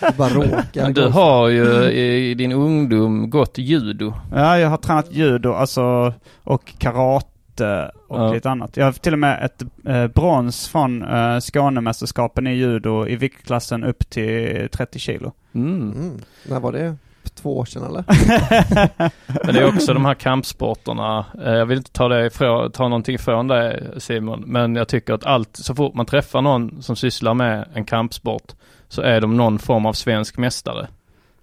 [0.00, 0.16] det.
[0.16, 0.90] Bara råkar.
[0.90, 4.14] Du har ju i din ungdom gått judo.
[4.34, 7.26] Ja, jag har tränat judo alltså, och karate
[8.08, 8.32] och Ja.
[8.32, 8.76] lite annat.
[8.76, 13.84] Jag har till och med ett eh, brons från eh, Skånemästerskapen i judo i viktklassen
[13.84, 15.32] upp till 30 kilo.
[15.54, 15.92] Mm.
[15.92, 16.20] Mm.
[16.48, 16.96] När var det?
[17.34, 18.04] Två år sedan eller?
[19.46, 21.24] Men det är också de här kampsporterna.
[21.44, 24.44] Eh, Jag vill inte ta, det ifrån, ta någonting ifrån dig Simon.
[24.46, 28.52] Men jag tycker att allt, så fort man träffar någon som sysslar med en kampsport
[28.88, 30.86] så är de någon form av svensk mästare.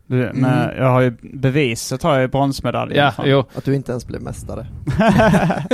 [0.10, 2.96] Du, Men jag har ju beviset har jag ju bronsmedalj.
[2.96, 3.44] Ja, jo.
[3.54, 4.68] Att du inte ens blev mästare.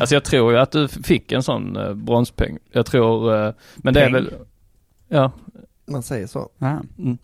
[0.00, 2.58] Alltså jag tror ju att du fick en sån eh, bronspeng.
[2.72, 4.34] Jag tror, eh, men det är väl,
[5.08, 5.32] ja.
[5.86, 6.48] Man säger så.
[6.58, 6.80] Ja.
[6.98, 7.18] Mm.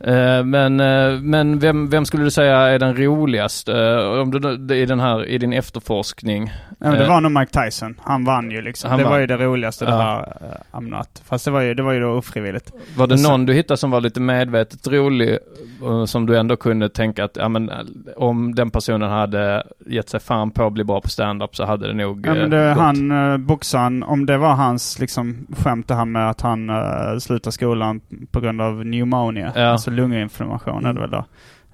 [0.00, 4.74] Eh, Men, eh, men vem, vem skulle du säga är den roligaste eh, om du,
[4.74, 6.52] i den här, i din efterforskning?
[6.80, 7.94] Ja, det var nog Mike Tyson.
[8.04, 8.90] Han vann ju liksom.
[8.90, 9.20] Han det var vann.
[9.20, 9.98] ju det roligaste det Ja.
[9.98, 11.22] här uh, I'm not.
[11.28, 12.72] Fast det var ju, det var ju då ofrivilligt.
[12.96, 15.38] Var det sen- någon du hittade som var lite medvetet rolig
[16.06, 17.70] som du ändå kunde tänka att ja, men,
[18.16, 21.86] om den personen hade gett sig fan på att bli bra på stand-up så hade
[21.86, 22.78] det nog Ja, men det, gått.
[22.78, 27.18] han, uh, boxaren, om det var hans liksom skämt det här med att han uh,
[27.20, 29.62] slutar skolan på grund av pneumonia, Ja.
[29.66, 31.24] alltså lunginflammation är det väl då.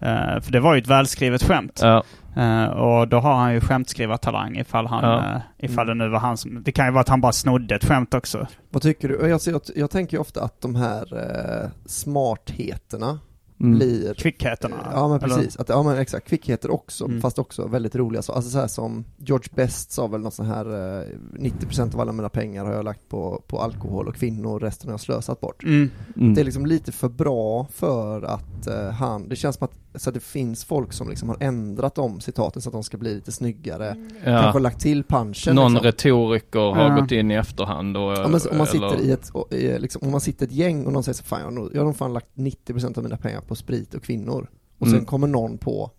[0.00, 1.80] Eh, för det var ju ett välskrivet skämt.
[1.82, 2.02] Ja,
[2.36, 5.18] Eh, och då har han ju skämtskrivartalang ifall han, Ja.
[5.18, 7.74] eh, ifall det nu var han som, det kan ju vara att han bara snodde
[7.74, 8.46] ett skämt också.
[8.70, 9.28] Vad tycker du?
[9.28, 13.18] Jag, jag, jag tänker ju ofta att de här eh, smartheterna
[13.60, 13.78] mm.
[13.78, 14.76] blir Kvickheterna.
[14.92, 15.36] Ja men eller?
[15.36, 17.20] precis, att, ja men exakt, kvickheter också, Mm.
[17.20, 20.46] fast också väldigt roliga så, alltså så här som George Best sa väl något sån
[20.46, 21.06] här, eh,
[21.38, 24.92] 90% av alla mina pengar har jag lagt på, på alkohol och kvinnor, resten har
[24.92, 25.62] jag slösat bort.
[25.64, 25.90] Mm.
[26.16, 26.34] Mm.
[26.34, 30.10] Det är liksom lite för bra för att eh, han, det känns som att så
[30.10, 33.14] att det finns folk som liksom har ändrat om citaten så att de ska bli
[33.14, 33.96] lite snyggare.
[34.24, 34.40] Ja.
[34.42, 35.54] Kanske lagt till punchen.
[35.54, 35.84] Någon liksom.
[35.86, 37.00] retoriker har Ja.
[37.00, 38.02] gått in i efterhand och...
[38.12, 40.48] Ja, men om man sitter eller- i ett, och, i, liksom, om man sitter i
[40.48, 42.28] ett gäng och någon säger så fan jag har nog, jag har nog fan lagt
[42.34, 44.48] 90% av mina pengar på sprit och kvinnor.
[44.78, 45.06] Och sen Mm.
[45.06, 45.90] kommer någon på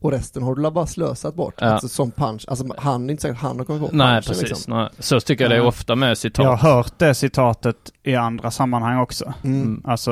[0.00, 1.54] och resten har du bara slösat bort.
[1.58, 1.66] Ja.
[1.66, 4.22] Alltså som punch, alltså han är inte säkert att han har kommit på Nej, punchen,
[4.28, 4.42] precis.
[4.48, 4.74] liksom.
[4.76, 4.88] Nej.
[4.98, 6.44] Så tycker jag det är ofta med citat.
[6.44, 9.32] Jag har hört det citatet i andra sammanhang också.
[9.44, 9.62] Mm.
[9.62, 9.82] Mm.
[9.84, 10.10] Alltså,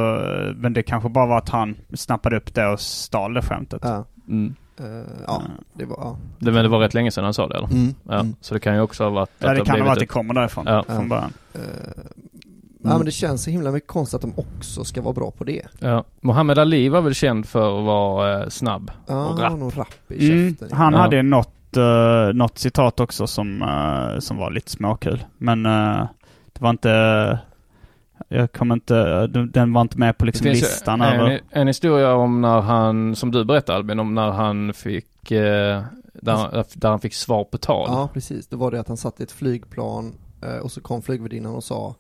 [0.57, 3.81] men det kanske bara var att han snappade upp det och stal det skämtet.
[3.85, 4.55] Ja, Mm.
[4.81, 4.87] eh,
[5.27, 6.17] ja, det var, ja.
[6.39, 7.69] Det, men det var rätt länge sedan han sa det eller?
[7.71, 7.95] Mm.
[8.09, 8.15] Ja.
[8.21, 8.35] Mm.
[8.41, 10.07] Så det kan ju också ha varit Ja, det har kan ha varit att det
[10.07, 10.83] kommer därifrån Ja.
[10.83, 11.33] från början.
[12.85, 15.31] Eh, Ja men det känns så himla mycket konstigt att de också ska vara bra
[15.31, 15.63] på det.
[15.79, 16.05] Ja.
[16.21, 18.91] Muhammad Ali var väl känd för att vara eh, snabb.
[19.07, 19.59] Ja, Och rapp.
[19.59, 20.99] nog rapp i Mm, han Ja.
[20.99, 25.25] hade ju något, uh, något citat också som, eh, som var lite småkul.
[25.39, 26.07] Men eh,
[26.53, 27.39] det var inte...
[28.29, 29.27] Jag kommer inte...
[29.27, 31.41] den- Den var inte med på liksom listan en, över...
[31.51, 35.83] en historia om när han, som du berättade Albin, om när han fick, eh,
[36.15, 37.87] där, där han fick svar på tal.
[37.91, 41.03] Ja precis, det var det att han satt i ett flygplan eh, och så kom
[41.03, 41.95] flygvärdinnan och sa eh,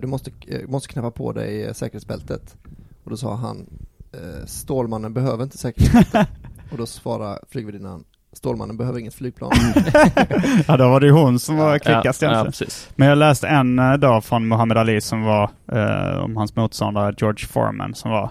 [0.00, 2.56] Du måste, eh, måste knäppa på dig eh, säkerhetsbältet.
[3.04, 3.66] Och då sa han
[4.12, 6.26] eh, Stålmannen behöver inte säkerhetsbälte.
[6.70, 9.52] och då svarade flygvärdinnan Stålmannen behöver inget flygplan.
[10.66, 12.90] Ja, då var det ju hon som var ja, kvickast ja, precis.
[12.96, 17.14] Men jag läste en eh, dag från Muhammad Ali som var eh, om hans motståndare
[17.18, 18.30] George Foreman som var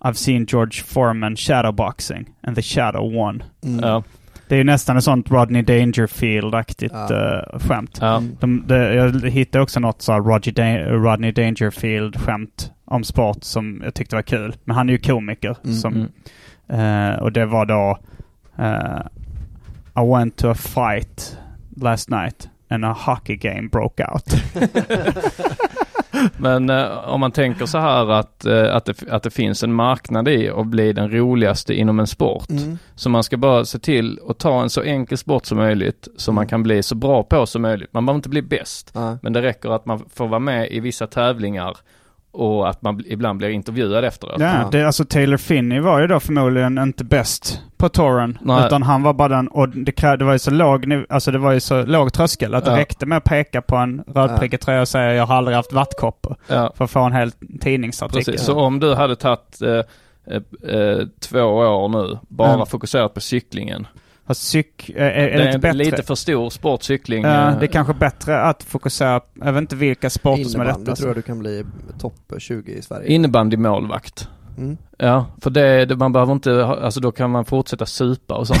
[0.00, 3.42] I've seen George Foreman shadowboxing and the shadow won.
[3.62, 3.80] Mm.
[3.80, 4.02] Ja,
[4.50, 7.38] Det är ju nästan ett sånt Rodney Dangerfield-aktigt Ja.
[7.52, 7.98] eh, skämt.
[8.00, 8.16] ja.
[8.16, 8.36] Mm.
[8.40, 13.94] De, det, jag hittade också något så Roger da- Rodney Dangerfield-skämt om sport som jag
[13.94, 14.54] tyckte var kul.
[14.64, 15.56] Men han är ju komiker.
[15.64, 16.08] Mm, som,
[16.68, 17.10] Mm.
[17.14, 17.98] eh, och det var då
[18.58, 19.00] eh,
[20.04, 21.38] I went to a fight
[21.76, 24.24] last night and a hockey game broke out.
[26.38, 29.74] Men eh, om man tänker så här att, eh, att, det, att det finns en
[29.74, 32.50] marknad i att bli den roligaste inom en sport.
[32.50, 32.78] Mm.
[32.94, 36.32] Så man ska bara se till att ta en så enkel sport som möjligt så
[36.32, 36.48] man Mm.
[36.48, 37.92] kan bli så bra på som möjligt.
[37.92, 38.90] Man behöver inte bli bäst.
[38.94, 39.18] Ja.
[39.22, 41.76] Men det räcker att man får vara med i vissa tävlingar
[42.32, 44.34] och att man bl- ibland blir intervjuad efteråt.
[44.38, 44.68] Ja, Ja.
[44.72, 48.38] det, alltså Taylor Finney var ju då förmodligen inte bäst på touren.
[48.42, 48.66] Nej.
[48.66, 51.38] Utan han var bara den, och det, krä- det var ju så låg, alltså det
[51.38, 52.76] var ju så låg tröskel att det Ja.
[52.78, 56.36] räckte med att peka på en rödprickig tröja och säga jag har aldrig haft vattkoppor.
[56.48, 58.24] Ja, För att få en hel tidningsartikel.
[58.24, 58.46] precis.
[58.46, 59.68] Så om du hade tagit eh,
[60.34, 62.66] eh, eh, två år nu, bara Mm.
[62.66, 63.86] fokuserat på cyklingen.
[64.30, 65.78] Fast cyk, är, är det det är inte bättre?
[65.78, 67.24] lite för stor sportcykling.
[67.24, 70.64] Ja, eh, det är kanske bättre att fokusera, jag vet inte vilka sporter som är
[70.64, 71.00] Innebandy lättast.
[71.02, 71.64] tror jag du kan bli
[72.00, 73.08] topp 20 i Sverige.
[73.08, 74.28] Innebandymålvakt.
[74.58, 74.76] Mm.
[74.98, 78.46] Ja, för det, det, man behöver inte, ha- alltså då kan man fortsätta supa och
[78.46, 78.60] sånt.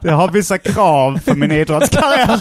[0.02, 2.40] Jag har vissa krav för min idrottskarriär.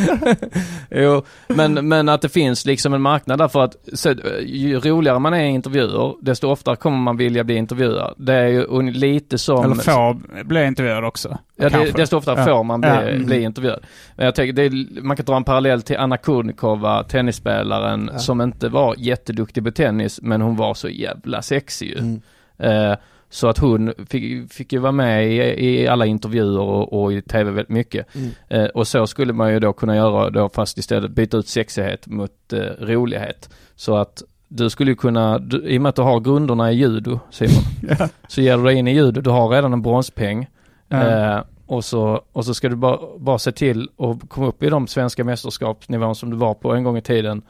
[0.90, 5.18] jo, men, men att det finns liksom en marknad där för att så, ju roligare
[5.18, 8.14] man är i intervjuer, desto oftare kommer man vilja bli intervjuad.
[8.18, 9.64] Det är ju lite som...
[9.64, 11.38] Eller få bli intervjuad också.
[11.56, 12.44] Ja, det, desto oftare Ja.
[12.44, 13.26] får man bli, Ja, mm.
[13.26, 13.80] bli intervjuad.
[14.16, 18.18] Men jag tänker, det är, man kan dra en parallell till Anna Kurnikova, tennisspelaren, Ja.
[18.18, 21.98] som inte var jätteduktig på tennis, men hon var så jävla sexig ju.
[21.98, 22.20] Mm.
[22.58, 22.96] Eh,
[23.30, 27.22] så att hon fick, fick ju vara med i, i alla intervjuer och, och i
[27.22, 28.06] tv väldigt mycket.
[28.14, 28.30] Mm.
[28.48, 32.06] Eh, och så skulle man ju då kunna göra då fast istället byta ut sexighet
[32.06, 33.50] mot eh, rolighet.
[33.76, 36.74] Så att du skulle ju kunna, du, i och med att du har grunderna i
[36.74, 37.62] judo Simon,
[38.28, 40.46] så ger du dig in i judo, du har redan en bronspeng.
[40.88, 41.36] Ja.
[41.36, 44.68] Eh, och, så, och så ska du bara, bara se till att komma upp i
[44.68, 47.42] de svenska mästerskapsnivån som du var på en gång i tiden.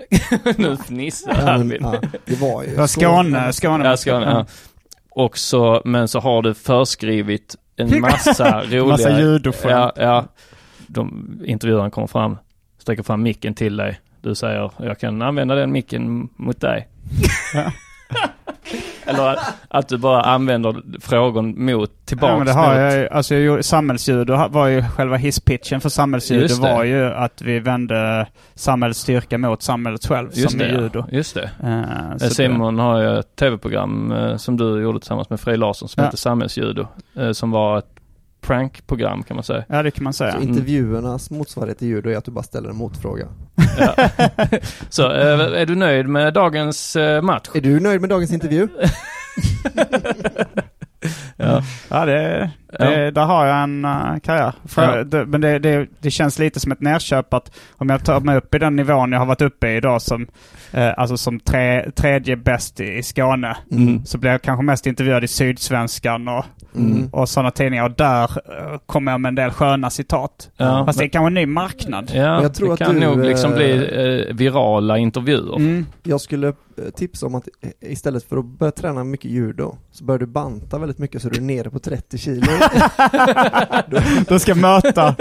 [0.56, 1.78] nu fnissar Albin.
[1.80, 3.84] ja, det var ju var Skåne, Skåne.
[3.84, 4.46] Ja, Skåne, ja.
[5.14, 8.84] Och så, men så har du förskrivit en massa roliga...
[8.84, 9.72] Massa judoskämt.
[9.72, 10.24] Ja, ja.
[10.86, 12.38] De, intervjuaren kommer fram,
[12.78, 14.00] sträcker fram micken till dig.
[14.20, 16.88] Du säger, jag kan använda den micken mot dig.
[19.06, 19.38] Eller
[19.68, 22.94] att, du bara använder frågan mot, tillbaks Ja, men det har mot.
[22.94, 23.12] jag.
[23.12, 26.72] Alltså jag gjorde, samhällsjudo ha- var ju själva hisspitchen för samhällsjudo Just det.
[26.74, 31.04] var ju att vi vände samhällets styrka mot samhället själv Just som det, judo.
[31.10, 31.50] just det.
[31.60, 31.82] Så Eh,
[32.18, 36.00] det- Simon har ju ett tv-program eh, som du gjorde tillsammans med Frej Larsson som
[36.00, 36.04] Ja.
[36.06, 36.86] heter Samhällsjudo.
[37.16, 37.91] Eh, som var ett
[38.42, 39.64] prankprogram kan man säga.
[39.68, 40.32] Ja, det kan man säga.
[40.32, 43.28] Så intervjuernas motsvarighet till judo är att du bara ställer en motfråga.
[43.78, 43.94] Ja.
[44.88, 47.48] Så eh, är du nöjd med dagens eh, match?
[47.54, 48.68] Är du nöjd med dagens intervju?
[51.36, 51.62] Ja.
[51.88, 54.52] Ja, det, det, där har jag en uh, karriär.
[54.64, 55.04] För, Ja.
[55.04, 58.36] det, men det, det, det känns lite som ett nerköp att om jag tar mig
[58.36, 60.26] upp i den nivån jag har varit uppe i idag som,
[60.72, 63.56] eh, alltså som tre, tredje bäst i, i Skåne.
[63.72, 64.04] Mm.
[64.04, 66.44] Så blir jag kanske mest intervjuad i Sydsvenskan och,
[66.76, 67.08] Mm.
[67.12, 67.84] och sådana tidningar.
[67.84, 70.50] Och där eh, kommer jag med en del sköna citat.
[70.56, 72.10] Ja, Fast det är kanske en ny marknad.
[72.14, 75.56] ja jag tror det att kan du, nog liksom bli virala intervjuer.
[75.56, 75.86] Mm.
[76.02, 76.52] Jag skulle
[76.94, 77.48] tipsa om att
[77.80, 81.36] istället för att börja träna mycket judo så börjar du banta väldigt mycket så du
[81.38, 82.46] är nere på 30 kilo.
[84.28, 85.14] Du ska möta,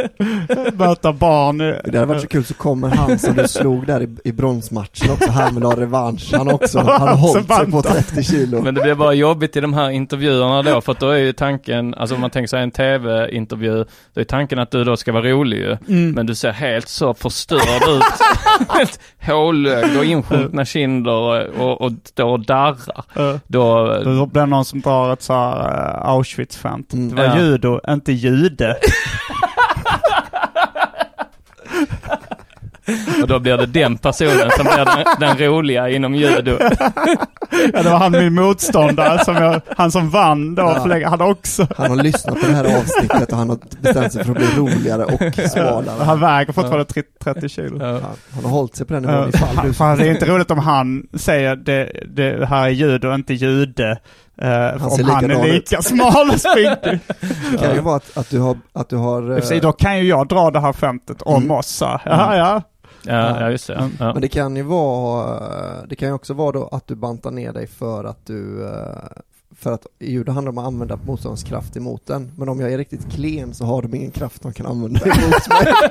[0.73, 1.57] möta barn.
[1.57, 5.11] Det hade varit så kul så kommer han som du slog där i, i bronsmatchen
[5.11, 6.33] också, han vill ha revansch.
[6.33, 7.91] Han också, han har som hållit sig på bantar.
[7.93, 8.61] 30 kilo.
[8.61, 11.33] Men det blir bara jobbigt i de här intervjuerna då, för att då är ju
[11.33, 15.11] tanken, alltså om man tänker sig en tv-intervju, då är tanken att du då ska
[15.11, 15.77] vara rolig ju.
[15.87, 16.11] Mm.
[16.11, 18.03] Men du ser helt så förstörd ut.
[18.69, 22.71] Helt hålögd och insjunkna kinder och, och står och darrar.
[23.15, 26.93] Eh, Då, Då blir det någon som drar ett så här eh, Auschwitz-skämt.
[26.93, 27.09] Mm.
[27.09, 27.39] Det var Ja.
[27.43, 28.77] judo, inte jude.
[33.21, 36.57] och då blir det den personen som blir den, den roliga inom judo.
[37.73, 40.85] Ja, det var han min motståndare, som jag, han som vann då, Ja.
[40.85, 41.67] länge, han också.
[41.77, 44.47] Han har lyssnat på det här avsnittet och han har bestämt sig för att bli
[44.57, 46.03] roligare och smalare.
[46.03, 47.77] Han väger fortfarande 30 30 kilo.
[47.79, 47.85] Ja.
[47.91, 48.01] Han,
[48.33, 49.73] han har hållit sig på den nivån Ja, ifall du...
[49.73, 53.97] fan, det är inte roligt om han säger det, det här är judo, inte jude.
[54.43, 56.99] Uh, om han är lika smal och spinkig.
[57.51, 59.51] Det kan ju vara att, att du har, att du har...
[59.53, 61.51] Eh, Då kan ju jag dra det här skämtet om Mm.
[61.57, 61.81] oss.
[61.81, 62.61] Jaha, ja.
[63.03, 63.73] Ja, ja, just det.
[63.75, 63.91] Mm.
[63.99, 64.13] Ja.
[64.13, 65.39] Men det kan ju vara,
[65.89, 68.71] det kan ju också vara då att du bantar ner dig för att du, eh,
[69.61, 72.31] för att i judo handlar det om att använda motståndskraft emot den.
[72.37, 75.47] Men om jag är riktigt klen så har de ingen kraft de kan använda emot
[75.49, 75.73] mig.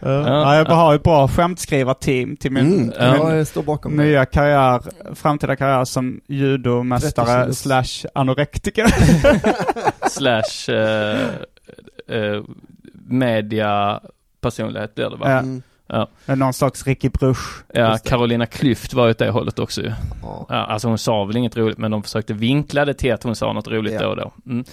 [0.00, 4.82] Ja, jag har ett bra skämtskrivarteam till min, Mm, min jag står bakom nya karriär,
[5.14, 8.86] framtida karriär som 30 judomästare slash anorektiker.
[10.10, 11.28] Slash eh,
[12.08, 12.42] eh,
[13.08, 14.00] media
[14.40, 15.30] personlighet blir det va?
[15.30, 15.38] Ja.
[15.38, 15.62] Mm,
[16.26, 17.64] Någon slags Ricky Bruch.
[17.74, 17.98] Ja.
[18.04, 19.92] Carolina Klüft var ju åt det hållet också ju.
[20.22, 20.46] ja.
[20.48, 23.36] Ja, alltså hon sa väl inget roligt men de försökte vinkla det till att hon
[23.36, 24.00] sa något roligt Ja.
[24.02, 24.32] då och då.
[24.46, 24.64] Mm.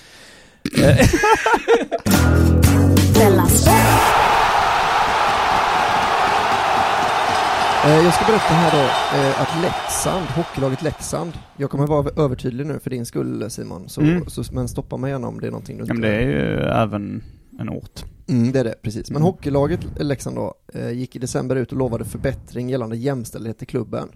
[7.85, 12.65] Eh, Jag ska berätta här då eh, att Leksand, hockeylaget Leksand, jag kommer vara övertydlig
[12.65, 14.25] nu för din skull Simon, så, Mm.
[14.27, 16.07] så, men stoppa mig gärna om det är någonting du Ja, men inte...
[16.09, 17.23] det är ju även
[17.59, 18.03] en ort.
[18.27, 19.09] Mm, det är det, precis.
[19.09, 19.25] Men Mm.
[19.25, 24.09] hockeylaget Leksand då, eh, gick i december ut och lovade förbättring gällande jämställdhet i klubben.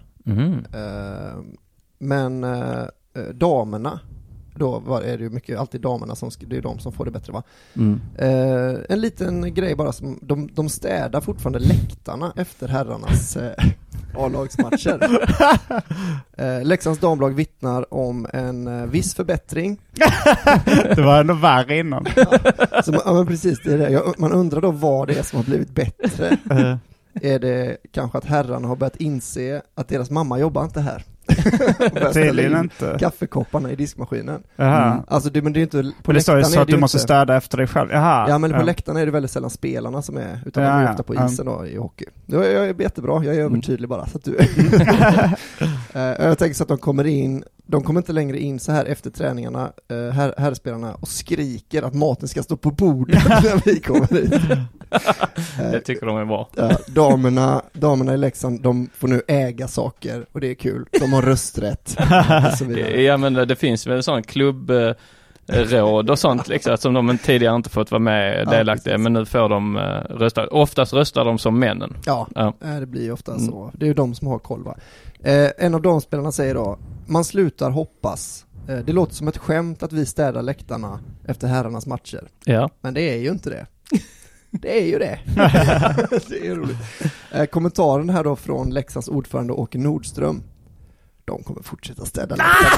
[0.72, 1.38] Eh,
[1.98, 2.82] men eh,
[3.14, 4.00] eh, damerna,
[4.58, 7.10] då var, är det ju mycket alltid damerna som, det är de som får det
[7.10, 7.42] bättre va?
[7.76, 8.00] Mm.
[8.18, 13.52] Eh, en liten grej bara som, de, de städar fortfarande läktarna efter herrarnas eh,
[14.18, 15.26] A-lagsmatcher.
[16.36, 19.80] eh, Leksands damlag vittnar om en eh, viss förbättring.
[20.96, 22.06] Det var ändå värre innan.
[22.84, 23.90] Så man, ja men precis, det är det.
[23.90, 26.38] Jag, man undrar då vad det är som har blivit bättre.
[26.50, 26.76] Eh,
[27.22, 31.04] Är det kanske att herrarna har börjat inse att deras mamma jobbar inte här?
[32.12, 32.96] Tydligen in inte.
[33.00, 34.42] Kaffekopparna i diskmaskinen.
[34.56, 35.02] Jaha.
[35.08, 36.96] Alltså det, men det är inte, på Och det står ju så att du måste
[36.96, 37.90] inte- städa efter dig själv.
[37.92, 38.26] Jaha.
[38.28, 40.84] Ja men på läktarna är det väldigt sällan spelarna som är, utan Ja, de är
[40.84, 40.90] ja.
[40.90, 41.26] ofta på Ja.
[41.26, 42.04] isen då i hockey.
[42.26, 43.52] Då är jag jättebra, jag är Mm.
[43.52, 44.36] övertydlig bara så att du
[45.92, 48.84] Eh, Jag tänker så att de kommer in, de kommer inte längre in så här
[48.84, 53.80] efter träningarna, eh, här, herrspelarna, och skriker att maten ska stå på bordet när vi
[53.80, 54.34] kommer.
[54.50, 54.58] Eh,
[55.72, 56.48] Det tycker de är bra.
[56.56, 60.86] Ja, damerna, damerna i Leksand, de får nu äga saker och det är kul.
[61.00, 61.96] De har rösträtt
[62.52, 63.02] och så vidare.
[63.02, 64.92] Ja men det finns väl sån klubb eh,
[65.48, 69.02] råd och sånt liksom, som de tidigare inte fått vara med Ja, delaktiga precis.
[69.04, 69.82] men nu får de eh,
[70.16, 70.46] rösta.
[70.46, 71.96] Oftast röstar de som männen.
[72.06, 72.54] Ja, Ja.
[72.80, 73.46] det blir ju ofta Mm.
[73.46, 73.70] så.
[73.74, 74.76] Det är ju de som har koll va.
[75.22, 78.46] Eh, en av damspelarna säger då, man slutar hoppas.
[78.68, 82.28] Eh, det låter som ett skämt att vi städar läktarna efter herrarnas matcher.
[82.44, 82.70] Ja.
[82.80, 83.66] Men det är ju inte det.
[84.50, 85.18] Det är ju det.
[86.28, 86.76] det är roligt.
[87.32, 90.42] Eh, kommentaren här då från Leksands ordförande Åke Nordström.
[91.24, 92.76] De kommer fortsätta städa läktarna.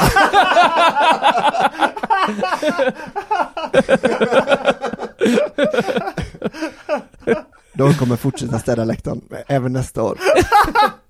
[7.73, 10.19] De kommer fortsätta städa läktaren även nästa år.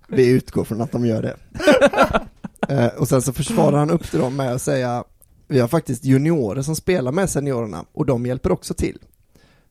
[0.09, 1.37] Vi utgår från att de gör det.
[2.69, 5.05] Eh, och sen så försvarar han upp det då med att säga
[5.49, 8.99] vi har faktiskt juniorer som spelar med seniorerna och de hjälper också till.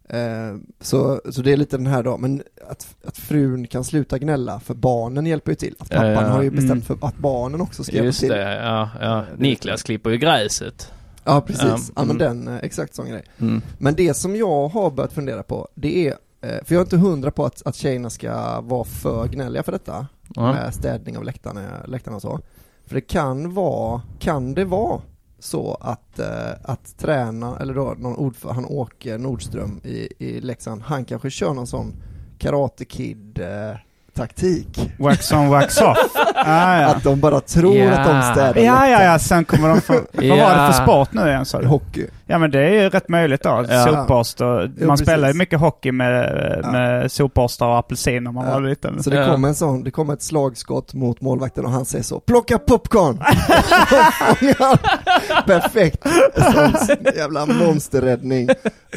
[0.09, 4.17] Eh, så, så det är lite den här då, men att, att frun kan sluta
[4.19, 5.75] gnälla för barnen hjälper ju till.
[5.79, 6.27] Att pappan Ja, ja.
[6.27, 6.81] har ju bestämt Mm.
[6.99, 8.29] för att barnen också ska hjälpa Just till.
[8.29, 9.25] det, ja, ja.
[9.37, 10.91] Niklas klipper ju gräset.
[11.23, 12.45] Ja precis, Ja, ja, men mm.
[12.45, 13.23] den, eh, exakt sån grej.
[13.39, 13.61] Mm.
[13.77, 17.31] Men det som jag har börjat fundera på, det är, för jag är inte hundra
[17.31, 22.15] på att, att tjejerna ska vara för gnälliga för detta, med städning av läktarna, läktarna
[22.15, 22.39] och så.
[22.87, 25.01] För det kan vara, kan det vara
[25.39, 26.27] så att, eh,
[26.63, 31.53] att träna, eller då någon ordförande, han Åke Nordström i, i Leksand, han kanske kör
[31.53, 31.93] någon sån
[32.39, 33.77] Karate Kid eh,
[34.13, 34.91] taktik.
[34.99, 35.97] Wax on, wax off.
[36.49, 36.87] Ah, ja.
[36.95, 37.91] Att de bara tror Ja.
[37.99, 39.93] att de städar Ja, ja, ja, sen kommer de få...
[40.13, 41.67] Vad var det för sport nu igen sa du?
[41.67, 42.07] Hockey.
[42.29, 43.65] Ja men det är ju rätt möjligt då.
[43.69, 43.85] Ja.
[43.85, 46.71] Sopborst och, man spelar ju mycket hockey med, Ja.
[46.71, 48.53] med sopborstar och apelsin när man Ja.
[48.53, 49.03] var liten.
[49.03, 49.31] Så det Ja.
[49.31, 53.17] kommer en sån, det kommer ett slagskott mot målvakten och han säger så, plocka popcorn!
[55.45, 56.03] Perfekt!
[56.35, 58.49] Sån jävla monsterräddning.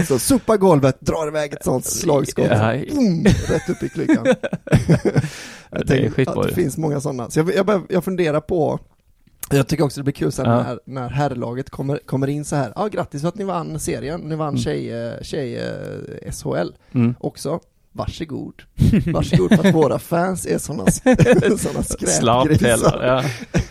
[0.08, 2.46] Så sopa golvet, drar iväg ett sånt slagskott.
[2.50, 2.74] Ja.
[2.94, 4.26] Boom, rätt upp i klykan.
[5.70, 7.30] jag Det tänker det finns många sådana.
[7.30, 8.78] Så jag, jag, jag funderar på
[9.58, 10.62] jag tycker också det blir kul sen Ja.
[10.62, 12.72] när, när herrlaget kommer, kommer in så här.
[12.76, 14.20] Ja, grattis för att ni vann serien.
[14.20, 14.58] Ni vann Mm.
[14.58, 17.14] tjej, eh, tjej eh, SHL Mm.
[17.20, 17.60] också.
[17.92, 18.62] Varsågod.
[19.06, 23.02] Varsågod för att våra fans är sådana, Slarvpellar, skräpgrisar.
[23.06, 23.22] ja.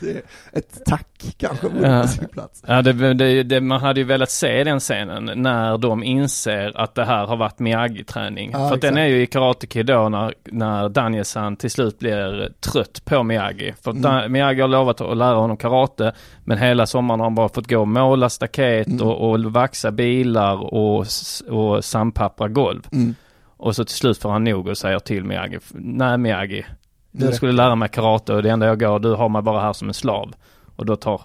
[0.00, 2.02] Det är ett tack kanske vore Ja.
[2.02, 2.62] på sin plats.
[2.66, 6.94] Ja, det, det, det, man hade ju velat se den scenen när de inser att
[6.94, 8.50] det här har varit Miyagi-träning.
[8.52, 8.80] Ja, För exakt.
[8.82, 13.22] den är ju i Karate Kid då när, när Danielsan till slut blir trött på
[13.22, 13.74] Miyagi.
[13.82, 14.02] För Mm.
[14.02, 16.12] Dan, Miyagi har lovat att lära honom karate,
[16.44, 19.06] men hela sommaren har han bara fått gå och måla staket Mm.
[19.06, 21.06] och, och vaxa bilar och,
[21.48, 22.86] och sandpappra golv.
[22.92, 23.14] Mm.
[23.58, 26.66] Och så till slut får han nog och säger till Miyagi, nej Miyagi,
[27.10, 29.72] du skulle lära mig karate och det enda jag går, du har mig bara här
[29.72, 30.32] som en slav.
[30.76, 31.22] Och då tar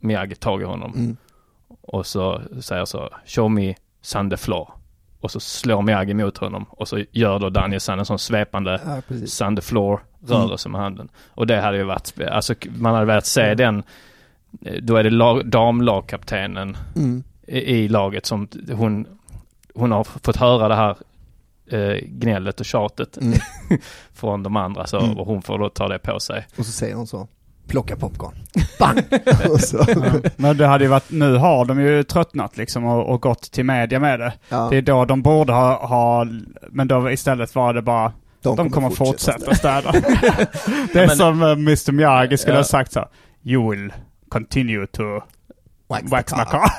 [0.00, 0.92] Miyagi tag i honom.
[0.94, 1.16] Mm.
[1.80, 4.68] Och så säger så, show me sun the floor.
[5.20, 6.66] Och så slår Miyagi mot honom.
[6.70, 9.02] Och så gör då Danielsson en sån svepande
[9.40, 11.08] Ja, the floor rörelse med handen.
[11.28, 13.82] Och det hade ju varit, alltså man hade velat se den,
[14.64, 17.22] eh, då är det lag, damlagkaptenen Mm.
[17.46, 19.06] i, i laget som hon,
[19.74, 20.96] hon har fått höra det här
[21.70, 23.38] eh, gnället och tjatet Mm.
[24.14, 25.18] från de andra så, Mm.
[25.18, 26.46] och hon får då ta det på sig.
[26.58, 27.28] Och så säger hon så,
[27.68, 28.34] plocka popcorn.
[28.78, 28.98] Bang!
[29.60, 29.84] så,
[30.36, 33.64] Men det hade ju varit, nu har de ju tröttnat liksom och, och gått till
[33.64, 34.32] media med det.
[34.48, 36.26] ja, Det är då de borde ha, ha
[36.70, 38.12] men då istället var det bara,
[38.42, 39.92] de, kommer fortsätta städa.
[40.92, 42.58] det är men- som uh, Mr Miyagi skulle Ja.
[42.60, 43.08] ha sagt så.
[43.42, 43.92] You will
[44.28, 45.02] continue to
[45.88, 46.70] Wax, wax the my car.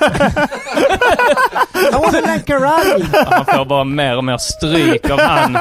[1.74, 3.26] I wanna learn karate!
[3.30, 5.58] Han får bara mer och mer stryk av han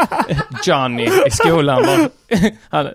[0.64, 2.10] Johnny i skolan.
[2.70, 2.88] Han,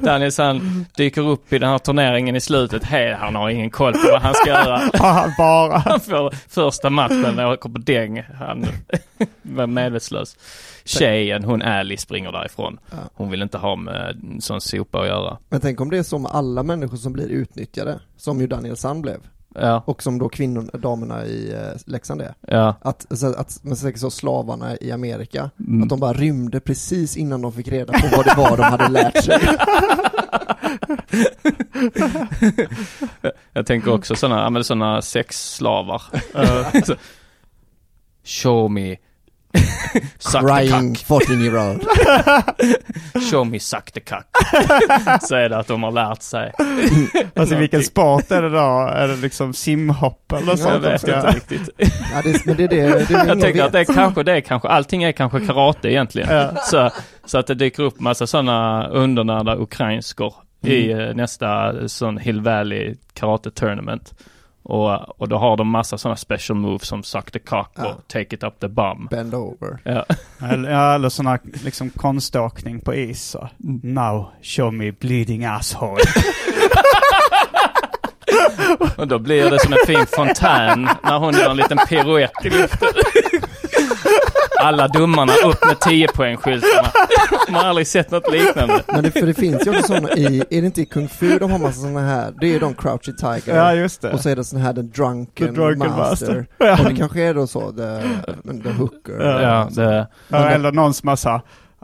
[0.00, 2.84] Daniels han dyker upp i den här turneringen i slutet.
[2.84, 4.90] Hej, han har ingen koll på vad han ska göra.
[4.94, 5.78] Han bara.
[5.78, 8.22] Han får första matchen när jag åker på däng.
[8.38, 8.66] Han
[9.42, 10.36] var medvetslös.
[10.84, 12.78] Tjejen, hon Ally, springer därifrån.
[13.14, 15.38] Hon vill inte ha med en sån sopa att göra.
[15.48, 19.02] Men tänk om det är som alla människor som blir utnyttjade, som ju Daniel Sand
[19.02, 19.20] blev,
[19.54, 22.34] Ja, och som då kvinnor, damerna i eh, Leksand är.
[22.46, 22.74] ja.
[22.82, 25.82] Att, så, att men säkert så slavarna i Amerika, Mm.
[25.82, 28.88] att de bara rymde precis innan de fick reda på vad det var de hade
[28.88, 29.38] lärt sig.
[33.52, 36.02] Jag tänker också sådana, ja men sådana sexslavar.
[38.24, 38.96] Show me
[40.18, 41.04] Suck the Crying cock.
[41.06, 41.86] 14 year old.
[43.30, 44.26] Show me suck the cock.
[45.22, 46.52] Så är det att de har lärt sig.
[47.36, 48.88] Alltså vilken sport är det då?
[48.94, 50.82] Är det liksom simhopp eller Jag sånt?
[50.82, 51.70] de vet inte riktigt.
[52.14, 54.32] Ja, det, men det är det, det är Jag tänker att det är kanske, det
[54.36, 56.56] är kanske, allting är kanske karate egentligen.
[56.62, 56.90] Så,
[57.24, 60.34] så att det dyker upp massa sådana undernärda ukrainskor
[60.66, 61.08] i Mm.
[61.08, 64.14] eh, nästa sån Hill Valley karate tournament.
[64.70, 67.86] Och, och då har de massa sådana special moves som suck the cock Ja.
[67.86, 69.08] och take it up the bum.
[69.10, 69.78] Bend over.
[69.84, 70.04] Ja.
[70.48, 73.22] Eller, eller sån här liksom konståkning på is.
[73.30, 73.48] Så.
[73.82, 76.02] Now show me bleeding asshole.
[78.96, 82.50] Och då blir det som en fin fontän när hon gör en liten piruett i
[82.50, 82.88] luften.
[84.60, 86.88] Alla domarna upp med 10 poängskyltarna.
[87.50, 88.82] Man har aldrig sett något liknande.
[88.86, 91.38] Men det, för det finns ju också sådana i, är det inte i Kung Fu
[91.38, 93.56] de har massa sådana här, det är de Crouchy Tiger.
[93.56, 94.12] ja, just det.
[94.12, 96.06] Och så är det sån här den drunken, The drunken master.
[96.10, 96.46] master.
[96.58, 96.78] Ja.
[96.78, 98.02] Och det kanske är då så, the,
[98.62, 99.20] the hooker.
[99.20, 99.42] Ja.
[99.42, 101.08] Ja, det, Ja, eller någon som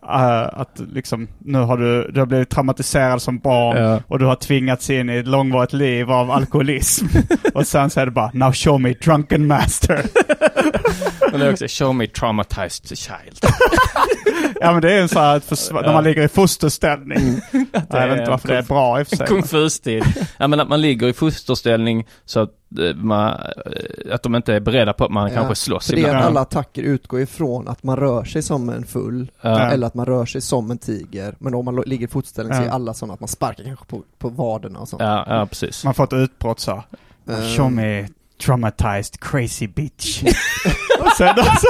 [0.09, 4.01] eh, att liksom, nu har du, du har blivit traumatiserad som barn Ja.
[4.09, 7.07] och du har tvingats in i ett långvarigt liv av alkoholism.
[7.55, 10.03] och sen så är det bara, now show me drunken master.
[11.31, 13.39] men det är också show me traumatized child.
[14.61, 17.41] ja men det är en så här, försvar, när man ligger i fosterställning.
[17.53, 17.67] Mm.
[17.91, 19.27] jag vet inte varför det är bra i och för sig.
[19.27, 20.05] Kung fu-stil.
[20.39, 22.51] Ja men att man ligger i fosterställning så att,
[22.95, 23.29] man,
[23.67, 26.15] eh, att de inte är beredda på att man Ja, kanske slåss För det är
[26.15, 29.61] att alla attacker utgår ifrån att man rör sig som en full, Ja.
[29.71, 31.35] eller att man rör sig som en tiger.
[31.39, 32.67] Men om man ligger i fotställning så Ja.
[32.67, 35.03] är alla sådana att man sparkar kanske på, på vaderna och sånt.
[35.03, 35.85] Ja, ja precis.
[35.85, 36.83] Man får ett utbrott så.
[37.31, 38.09] Eh, Show me
[38.45, 40.23] traumatized crazy bitch.
[41.01, 41.67] och sen alltså,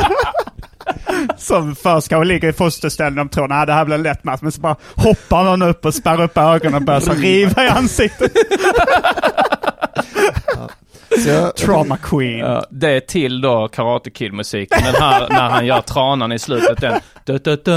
[1.37, 4.41] Som först kanske ligger i fosterställning och tror att det här blir en lätt match.
[4.43, 7.69] Men så bara hoppar någon upp och spärrar upp ögonen och börjar så riva i
[7.69, 8.33] ansiktet.
[11.23, 12.39] Så jag, Trauma Queen.
[12.39, 14.79] Ja, det till då Karate Kid-musiken.
[14.85, 16.81] Den här när han gör tranan i slutet.
[16.81, 17.01] Den.
[17.25, 17.73] Da, da, da,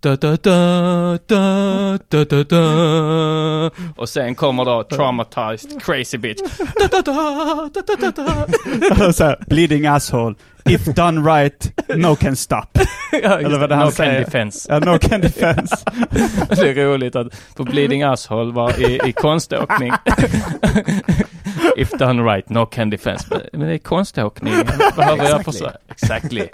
[0.00, 3.70] da, da, da, da, da, da, da.
[3.96, 6.42] Och sen kommer då Traumatized Crazy Bitch.
[6.80, 10.34] Da, da, da, da, da, da, så här, bleeding asshole.
[10.68, 12.78] If done right, no can stop.
[13.22, 13.66] Ja, Eller vad det.
[13.66, 14.20] det han no säger.
[14.24, 14.66] defense.
[14.72, 15.76] Ja, no can defense.
[16.50, 17.26] Det är roligt att
[17.56, 19.92] på Bleeding Asshole var i, i konståkning.
[21.76, 23.26] If done right, no can defense.
[23.52, 24.54] Men- det är konståkning.
[24.96, 25.52] Behöver jag Exactly.
[25.52, 25.78] försöka?
[25.90, 26.48] Exactly.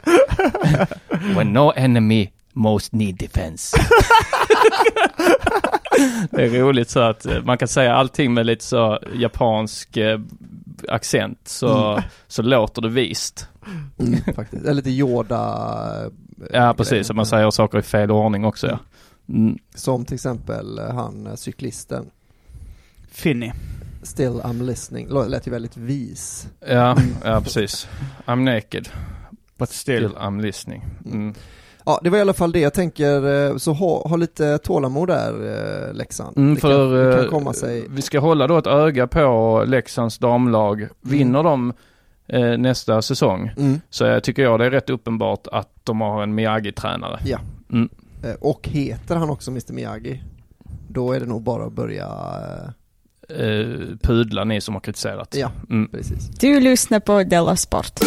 [1.37, 3.77] When no enemy most need defense.
[6.31, 10.21] det är roligt så att eh, man kan säga allting med lite så japansk eh,
[10.89, 13.49] accent så, så låter det vist.
[13.99, 14.63] mm, faktiskt.
[14.65, 16.05] Eller lite Yoda.
[16.05, 16.11] eh,
[16.53, 18.79] Ja precis, så man säger saker i fel ordning också ja.
[19.29, 19.59] Mm.
[19.75, 22.11] Som till exempel han cyklisten.
[23.11, 23.53] Finny.
[24.03, 25.09] Still I'm listening.
[25.29, 26.49] Lät ju väldigt vis.
[26.67, 27.89] Ja, ja precis.
[28.27, 28.89] I'm naked.
[29.59, 30.09] But still.
[30.09, 30.85] Still I'm listening.
[31.05, 31.35] Mm.
[31.87, 32.61] Ja, det var i alla fall det.
[32.61, 35.33] Jag tänker, eh, så ha, ha lite tålamod där,
[35.89, 36.37] eh, Leksand.
[36.39, 37.85] Mm, det, för kan, det kan eh, komma sig.
[37.91, 40.89] vi ska hålla då ett öga på Leksands damlag.
[41.01, 41.73] Vinner de
[42.29, 43.81] eh, nästa säsong Mm.
[43.91, 47.19] så jag tycker jag det är rätt uppenbart att de har en Miyagi-tränare.
[47.25, 47.39] Ja.
[47.73, 47.89] Mm.
[48.41, 50.23] Och heter han också Mr Miyagi,
[50.89, 52.69] då är det nog bara att börja, eh,
[53.29, 53.67] Eh,
[54.03, 55.35] pudla ni som har kritiserat.
[55.39, 55.89] ja, Mm.
[55.91, 56.29] precis.
[56.29, 58.01] Du lyssnar på Della Sport.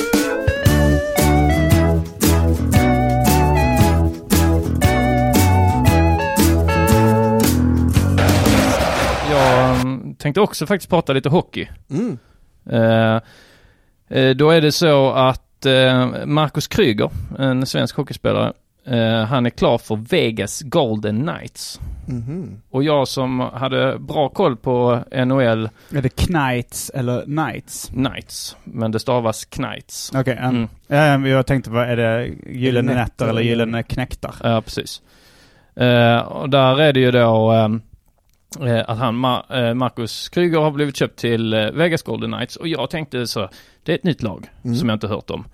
[10.18, 11.68] Tänkte också faktiskt prata lite hockey.
[11.90, 12.18] Mm.
[12.70, 13.22] Eh,
[14.20, 17.10] eh, då är det så att eh, Marcus Kryger,
[17.40, 18.54] en svensk hockeyspelare,
[18.86, 21.80] eh, han är klar för Vegas Golden Knights.
[22.08, 22.62] Mhm.
[22.70, 27.88] Och jag som hade bra koll på NHL Är det Knights eller Knights?
[27.88, 30.12] Knights, men det stavas Knights.
[30.16, 30.48] Okej, ja.
[30.50, 30.68] Mm.
[30.88, 34.36] ja, men jag tänkte på, är det Gyllene Nätter eller Gyllene Knäktar?
[34.44, 35.02] Ja, precis.
[36.26, 37.70] Och där är det ju då eh,
[38.88, 42.90] att han, eh, Marcus Kryger har blivit köpt till eh, Vegas Golden Knights och jag
[42.90, 43.50] tänkte så,
[43.84, 44.76] det är ett nytt lag Mm.
[44.76, 45.46] som jag inte hört om.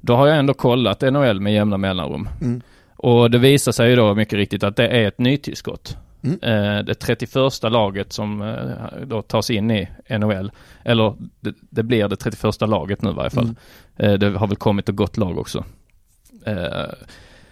[0.00, 2.28] Då har jag ändå kollat NHL med jämna mellanrum.
[2.40, 2.60] Mm.
[2.96, 5.96] Och det visar sig ju då mycket riktigt att det är ett nytillskott.
[6.22, 6.38] Mm.
[6.42, 10.50] Eh, det 31 laget som eh, då tas in i NHL.
[10.84, 13.44] Eller det, det blir det 31 laget nu i varje fall.
[13.44, 14.12] Mm.
[14.12, 15.64] Eh, det har väl kommit ett gott lag också.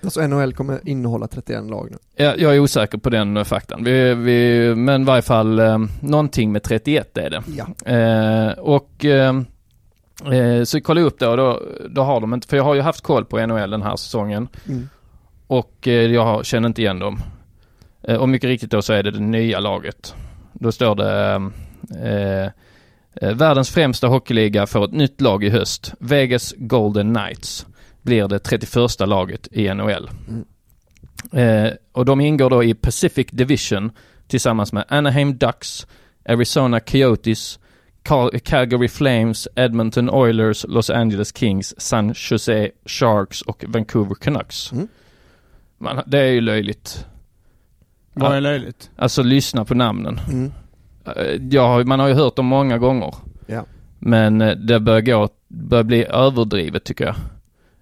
[0.03, 2.25] Alltså NHL kommer innehålla 31 lag nu.
[2.25, 3.85] jag, jag är osäker på den eh, faktan.
[3.85, 7.43] Vi, vi, men i varje fall eh, någonting med 31 är det.
[7.47, 7.93] Ja.
[7.93, 9.37] Eh, och eh,
[10.33, 12.75] eh, så kollade jag upp det och då, då har de inte, för jag har
[12.75, 14.49] ju haft koll på NHL den här säsongen.
[14.69, 14.89] Mm.
[15.47, 17.21] Och eh, jag känner inte igen dem.
[18.19, 20.15] Och mycket riktigt då så är det det nya laget.
[20.53, 21.51] Då står det
[23.35, 25.95] Världens främsta hockeyliga får ett nytt lag i höst.
[26.01, 27.67] Vegas Golden Knights
[28.09, 30.11] blir det 31 laget i NHL.
[30.29, 30.45] Mm.
[31.33, 33.91] Eh, och de ingår då i Pacific Division
[34.27, 35.87] tillsammans med Anaheim Ducks,
[36.29, 37.59] Arizona Coyotes,
[38.03, 44.73] Cal- Calgary Flames, Edmonton Oilers, Los Angeles Kings, San Jose Sharks och Vancouver Canucks.
[44.73, 44.89] Mm.
[45.79, 47.07] Man, det är ju löjligt.
[48.15, 48.37] Vad Ja.
[48.37, 48.91] är löjligt?
[48.97, 50.21] Alltså lyssna på namnen.
[50.29, 50.53] Mm.
[51.17, 53.15] Eh, Jag har, man har ju hört dem många gånger.
[53.47, 53.65] Ja.
[53.99, 57.15] Men eh, det börjar gå, börjar bli överdrivet tycker jag.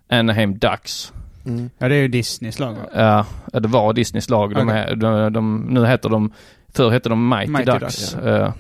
[0.09, 1.13] Anaheim Ducks.
[1.47, 1.71] Mm.
[1.79, 2.73] Ja, det är ju Disneys lag.
[2.75, 2.81] va?
[2.95, 4.55] Ja, ja, det var Disneys lag.
[4.55, 6.33] De är, de, de, nu heter de,
[6.69, 8.13] förr hette de Mighty, Mighty Ducks.
[8.13, 8.53] Ducks, Eh,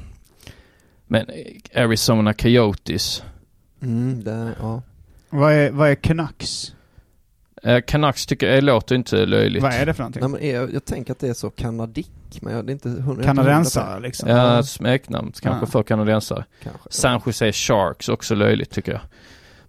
[1.06, 1.26] men
[1.74, 3.22] Arizona Coyotes.
[3.82, 4.82] Mm, det, ja.
[5.30, 6.72] Vad är, vad är Canucks?
[7.62, 9.62] Eh, Canucks tycker jag låter inte löjligt.
[9.62, 10.20] Vad är det för någonting?
[10.20, 12.88] Nej, men jag, jag tänker att det är så kanadick, men jag, det är inte
[12.88, 13.24] hundra.
[13.24, 14.28] Kanadensare liksom?
[14.28, 15.70] Ja, smeknamn kanske Ja.
[15.70, 16.44] för kanadensare.
[16.90, 19.00] San Jose Sharks, också löjligt tycker jag.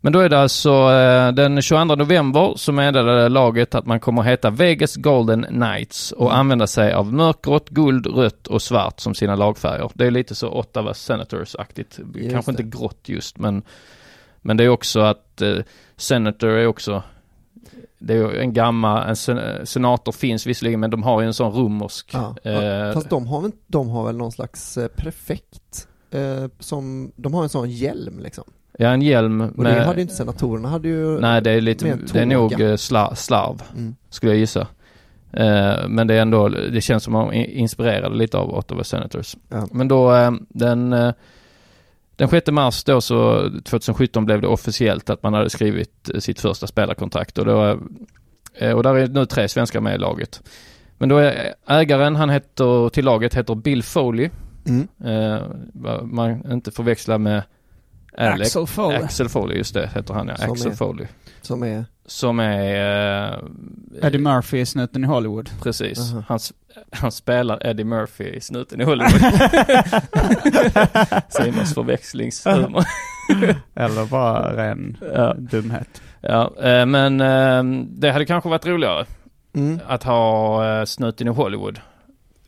[0.01, 4.21] Men då är det alltså eh, den 22 november så meddelade laget att man kommer
[4.21, 9.15] att heta Vegas Golden Knights och använda sig av mörkgrått, guld, rött och svart som
[9.15, 9.91] sina lagfärger.
[9.93, 11.99] Det är lite så Ottawa Senators-aktigt.
[12.31, 12.63] Kanske det.
[12.63, 13.63] inte grått just men
[14.41, 15.57] men det är också att eh,
[15.97, 17.03] Senator är också
[17.99, 21.53] det är en gammal, en sen, senator finns visserligen men de har ju en sån
[21.53, 22.35] romersk Ja.
[22.51, 27.43] eh, Fast de har, de har väl någon slags eh, prefekt eh, som, de har
[27.43, 28.43] en sån hjälm liksom.
[28.79, 31.61] Ja en hjälm Och det med, hade ju inte senatorerna, hade ju nej det är
[31.61, 33.61] lite, med det är nog eh, sla, slarv.
[33.75, 33.95] Mm.
[34.09, 34.67] skulle jag gissa.
[35.31, 39.35] Eh, men det är ändå, det känns som att är inspirerade lite av Ottawa Senators.
[39.49, 39.67] Ja.
[39.71, 41.13] Men då, eh, den, eh,
[42.15, 46.67] den 6 mars då så, 2017 blev det officiellt att man hade skrivit sitt första
[46.67, 47.79] spelarkontrakt och då,
[48.75, 50.41] och där är nu tre svenskar med i laget.
[50.97, 54.29] Men då är ägaren, han heter, till laget heter Bill Foley
[54.67, 54.87] Mm.
[56.03, 57.43] Man inte förväxla med
[58.17, 58.41] Alex.
[58.47, 58.97] Axel Foley.
[59.03, 60.35] Axel Foley, just det heter han ja.
[60.37, 61.07] Som Axel är- Foley.
[61.41, 63.33] Som är, Som är...
[63.33, 63.39] Eh,
[64.07, 65.49] Eddie Murphy Snuten i Hollywood.
[65.63, 65.99] Precis.
[66.13, 66.23] Aha.
[66.27, 66.53] Han, s-
[66.91, 69.21] han spelar Eddie Murphy i Snuten i Hollywood.
[71.29, 72.83] Simons förväxlingshumor.
[73.75, 75.33] Eller bara ren Ja.
[75.33, 76.01] dumhet.
[76.21, 79.05] Ja, eh, men eh, det hade kanske varit roligare
[79.55, 79.79] mm.
[79.87, 81.79] att ha Snuten i Hollywood.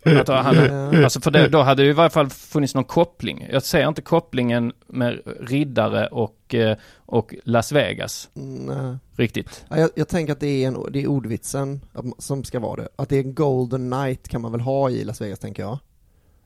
[0.05, 3.47] Att ha, han, alltså för det, då hade det i varje fall funnits någon koppling.
[3.51, 8.97] Jag ser inte kopplingen med riddare och, eh, och Las Vegas Nej.
[9.15, 9.65] riktigt.
[9.69, 11.81] Ja, jag, jag tänker att det är, en, det är ordvitsen
[12.17, 12.87] som ska vara det.
[12.95, 15.79] Att det är en golden night kan man väl ha i Las Vegas tänker jag.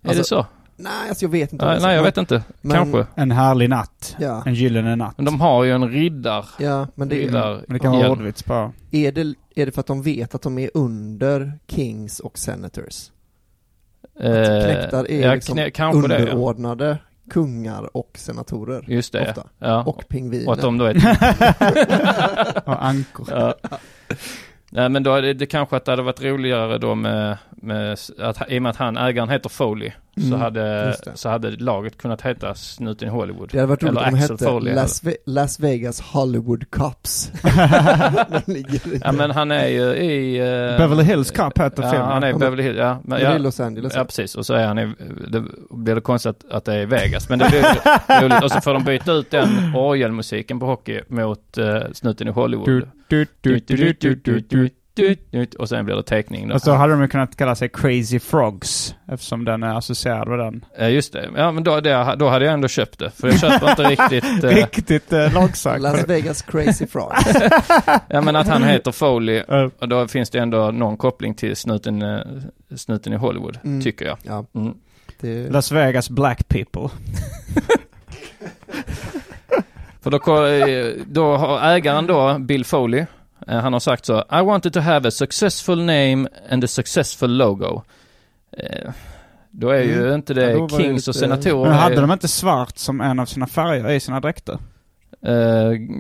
[0.02, 0.46] är det så?
[0.76, 1.66] Nej, alltså jag vet inte.
[1.66, 2.44] Nej, nej, jag vet inte.
[2.62, 3.06] men- Kanske.
[3.16, 4.16] En härlig natt.
[4.20, 5.14] Ja, En gyllene natt.
[5.18, 6.46] Men de har ju en riddar.
[6.60, 8.72] ja men det riddar Men det kan vara ordvits bara.
[8.92, 13.10] är, det, är det för att de vet att de är under Kings och Senators?
[14.20, 16.22] Eh, knektar är ja, liksom knä, kanske det ja.
[16.22, 16.98] Underordnade
[17.30, 18.86] kungar och senatorer.
[18.88, 19.48] Just det Ofta.
[19.60, 19.84] ja.
[19.84, 20.48] Och pingviner.
[20.48, 20.94] Och att de då är
[22.70, 23.54] Och ankor.
[24.76, 27.98] Nej men då är det, det kanske att det hade varit roligare då med, med
[28.20, 31.12] att, i och med att han, ägaren heter Foley, så, Mm, hade, just det.
[31.16, 33.50] så hade laget kunnat heta Snuten i Hollywood.
[33.52, 36.70] Det hade varit roligt Eller om de Axel hette Foley, Las, Ve- Las Vegas Hollywood
[36.72, 37.32] Cops.
[38.48, 40.38] I- Ja men han är ju i...
[40.40, 42.08] eh, Beverly Hills Cop heter ja, filmen.
[42.08, 42.94] han är i Beverly Hills, ja.
[42.94, 43.94] Men, Men det är ja, Los Angeles.
[43.96, 44.94] ja precis, och så är han i,
[45.28, 47.30] det blir det konstigt att, att det är Vegas.
[47.30, 48.44] Men det blir roligt.
[48.44, 52.66] Och så får de byta ut den orgelmusiken på hockey mot uh, Snuten i Hollywood.
[55.60, 56.56] Och sen blir det teckning då.
[56.56, 60.40] Och så hade de ju kunnat kalla sig Crazy Frogs eftersom den är associerad med
[60.40, 60.66] den.
[60.80, 61.30] Ja just det.
[61.36, 63.10] Ja men då, det, då hade jag ändå köpt det.
[63.12, 64.44] För jag köper inte riktigt...
[64.44, 65.82] eh, Riktigt eh, långsamt.
[65.82, 67.26] Las Vegas Crazy Frogs.
[68.10, 69.42] ja men att han heter Foley.
[69.80, 72.04] Och då finns det ändå någon koppling till snuten,
[72.76, 73.60] snuten i Hollywood.
[73.64, 73.82] Mm.
[73.82, 74.18] Tycker jag.
[74.24, 74.74] Ja, Mm.
[75.22, 76.90] det, Las Vegas Black People.
[80.04, 83.06] För då, eh, då har ägaren då, Bill Foley.
[83.48, 84.20] eh, Han har sagt så.
[84.20, 87.82] I wanted to have a successful name and a successful logo.
[88.58, 88.90] Eh,
[89.56, 90.14] Då är ju Mm.
[90.16, 91.70] inte Ja, det det Kings och lite- senatorer.
[91.70, 94.58] Men hade de inte svart som en av sina färger i sina dräkter?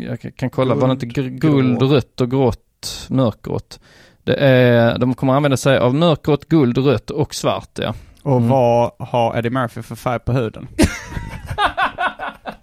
[0.01, 1.87] Jag kan kolla, var det inte Guld, guld, grå.
[1.87, 3.79] rött och grått, mörkgrått?
[4.23, 7.93] Det är, de kommer använda sig av mörkgrått, guld, rött och svart ja.
[8.23, 8.49] Och Mm.
[8.49, 10.67] vad har Eddie Murphy för färg på huden?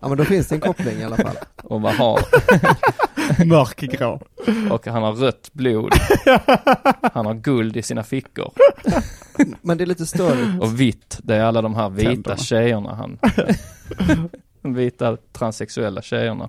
[0.01, 1.36] ja men då finns det en koppling i alla fall.
[1.64, 2.20] Och vad har,
[3.44, 4.20] Mörkgrå.
[4.70, 5.92] och han har rött blod.
[7.12, 8.53] Han har guld i sina fickor.
[9.62, 10.62] Men det är lite störigt.
[10.62, 12.36] Och vitt, det är alla de här vita Tänderna.
[12.36, 13.18] tjejerna han,
[14.62, 16.48] de vita transsexuella tjejerna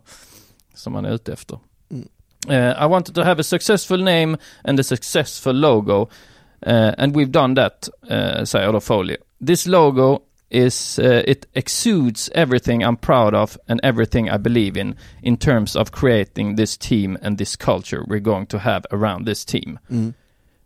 [0.74, 1.60] som han är ute efter.
[1.92, 2.08] Mm.
[2.50, 6.08] Eh, I wanted to have a successful name and a successful logo.
[6.66, 9.18] Eh, and we've done that, eh, säger då Foley.
[9.48, 10.20] This logo
[10.52, 15.76] is, eh, it exudes everything I'm proud of and everything I believe in in terms
[15.76, 19.80] of creating this team and this culture we're going to have around this team.
[19.90, 20.14] Mm.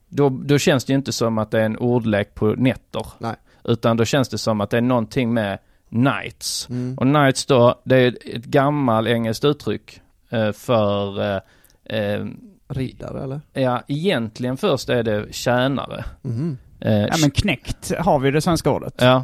[0.09, 3.05] Då, då känns det ju inte som att det är en ordlek på nätter.
[3.19, 3.35] Nej.
[3.63, 5.57] Utan då känns det som att det är någonting med
[5.89, 6.69] Knights.
[6.69, 6.97] Mm.
[6.97, 12.25] Och Knights då, det är ett gammalt engelskt uttryck eh, för, eh, eh,
[12.67, 13.41] Riddare eller?
[13.53, 16.05] ja egentligen först är det tjänare.
[16.21, 16.57] Mhm.
[16.79, 18.93] Eh, Ja men knäckt har vi det svenska ordet.
[18.97, 19.23] ja.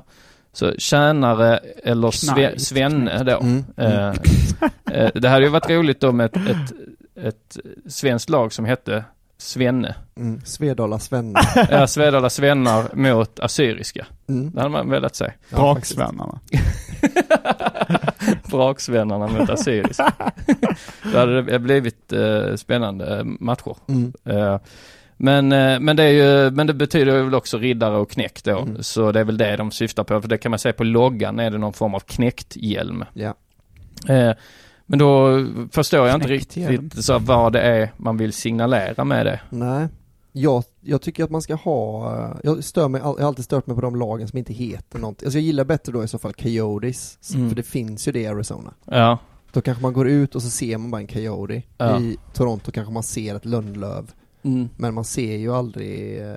[0.53, 3.39] Så tjänare eller sve, svenne då.
[3.39, 3.63] Mm.
[3.77, 4.13] Eh,
[4.91, 6.71] eh, det hade ju varit roligt med ett, ett,
[7.25, 9.03] ett svenskt lag som hette
[9.41, 9.95] Svenne.
[10.15, 10.41] Mm.
[10.45, 11.39] Svedala Svenne.
[11.69, 14.05] Ja, Svedala svennar mot assyriska.
[14.29, 14.51] Mm.
[14.51, 15.33] Det hade man velat se.
[15.49, 15.97] Ja, faktiskt.
[15.97, 16.39] Draksvennarna.
[18.51, 20.13] Braksvennarna mot assyriska.
[21.13, 23.75] Då hade det blivit eh, spännande matcher.
[23.87, 24.13] Mm.
[24.25, 24.59] Eh,
[25.23, 26.09] men, eh, men det är
[26.43, 28.59] ju, men det betyder väl också riddare och knäckt då.
[28.59, 28.83] Mm.
[28.83, 30.21] Så det är väl det de syftar på.
[30.21, 33.05] För det kan man säga på loggan är det någon form av knäckt-hjälm.
[33.13, 33.33] Ja.
[34.09, 34.31] Eh,
[34.85, 39.25] men då förstår jag inte Knäckt riktigt så vad det är man vill signalera med
[39.25, 39.39] det.
[39.49, 39.87] Nej.
[40.33, 43.67] Jag, jag tycker att man ska ha, eh, jag stör mig, jag har alltid stört
[43.67, 45.25] mig på de lagen som inte heter någonting.
[45.25, 47.49] Alltså jag gillar bättre då i så fall Coyotes, Mm.
[47.49, 48.73] för det finns ju det i Arizona.
[48.85, 49.17] Ja,
[49.51, 51.61] Då kanske man går ut och så ser man bara en Coyote.
[51.77, 51.99] Ja.
[51.99, 54.11] I Toronto kanske man ser ett Lundlöv.
[54.43, 54.69] Mm.
[54.77, 56.33] Men man ser ju aldrig eh,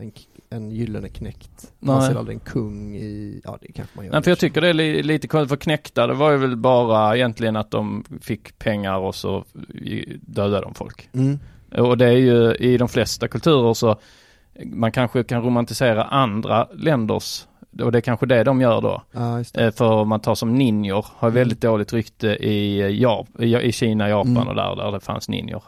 [0.00, 0.12] en,
[0.50, 1.72] en gyllene knäckt.
[1.78, 2.08] Man Nej.
[2.10, 4.12] ser aldrig en kung i, ja det kanske man gör.
[4.12, 6.56] Nej, för jag tycker det är li, lite konstigt för knäckta, det var ju väl
[6.56, 9.44] bara egentligen att de fick pengar och så
[10.20, 11.08] dödade de folk.
[11.12, 11.38] Mm.
[11.76, 13.96] Och det är ju i de flesta kulturer så
[14.64, 17.46] man kanske kan romantisera andra länders
[17.82, 19.02] och det är kanske det de gör då.
[19.60, 21.34] Eh, För om man tar som ninjor, har Mm.
[21.34, 24.48] väldigt dåligt rykte i, Jap- i i Kina, Japan Mm.
[24.48, 25.62] och där, där det fanns ninjor.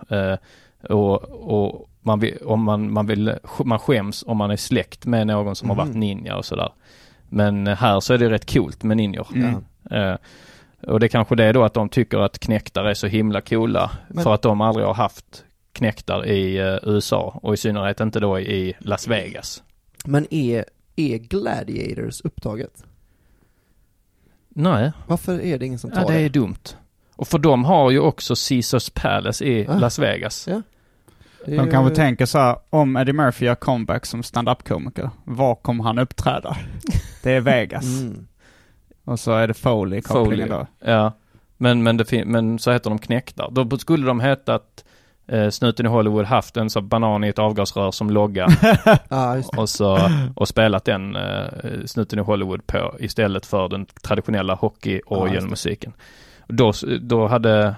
[0.82, 1.22] Eh, Och,
[1.64, 5.56] och man, vill, om man, man, vill, man skäms om man är släkt med någon
[5.56, 5.86] som har Mhm.
[5.86, 6.72] varit ninja och sådär.
[7.28, 9.26] Men här så är det rätt coolt med ninjor.
[9.34, 9.54] Mm.
[9.90, 10.16] Eh,
[10.86, 13.90] och det är kanske det då att de tycker att knäktar är så himla coola
[14.08, 18.20] Men- för att de aldrig har haft knäktar i eh, USA och i synnerhet inte
[18.20, 19.62] då i Las Vegas.
[20.04, 20.64] Men är,
[20.96, 22.84] är Gladiators upptaget?
[24.48, 26.56] Nej, Varför är det ingen som tar ja, det är dumt.
[27.20, 29.78] Och för de har ju också Caesars Palace i Ah.
[29.78, 30.46] Las Vegas.
[30.48, 30.62] Ja.
[31.46, 35.84] De ju- kanske tänker så här, om Eddie Murphy gör comeback som stand-up-komiker, var kommer
[35.84, 36.56] han uppträda?
[37.22, 37.84] Det är Vegas.
[38.00, 38.26] Mm.
[39.04, 40.64] Och så är det Foley kopplingen Foley.
[40.80, 40.90] då.
[40.90, 41.12] Ja,
[41.56, 43.50] men, men, det men så heter de knäktar.
[43.50, 44.84] Då skulle de hetat
[45.26, 48.48] eh, Snuten i Hollywood haft en sån banan i ett avgasrör som logga
[49.56, 49.98] och, så,
[50.36, 51.44] och spelat den eh,
[51.86, 55.92] Snuten i Hollywood på istället för den traditionella hockey Ja, just det.
[56.50, 57.74] Då, då, hade,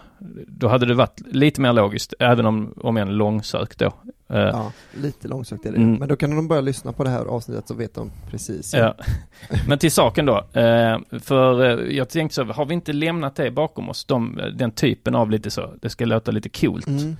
[0.46, 3.86] då hade det varit lite mer logiskt, även om, om en långsökt då.
[4.28, 5.76] Eh, Ja, lite långsökt är det.
[5.76, 5.94] Mm.
[5.94, 8.74] Men då kan de börja lyssna på det här avsnittet så vet de precis.
[8.74, 8.94] Ja.
[9.68, 10.36] Men till saken då.
[10.60, 14.04] Eh, för eh, jag tänkte så, har vi inte lämnat det bakom oss?
[14.04, 16.86] De, den typen av lite så, det ska låta lite coolt.
[16.86, 17.16] Mm.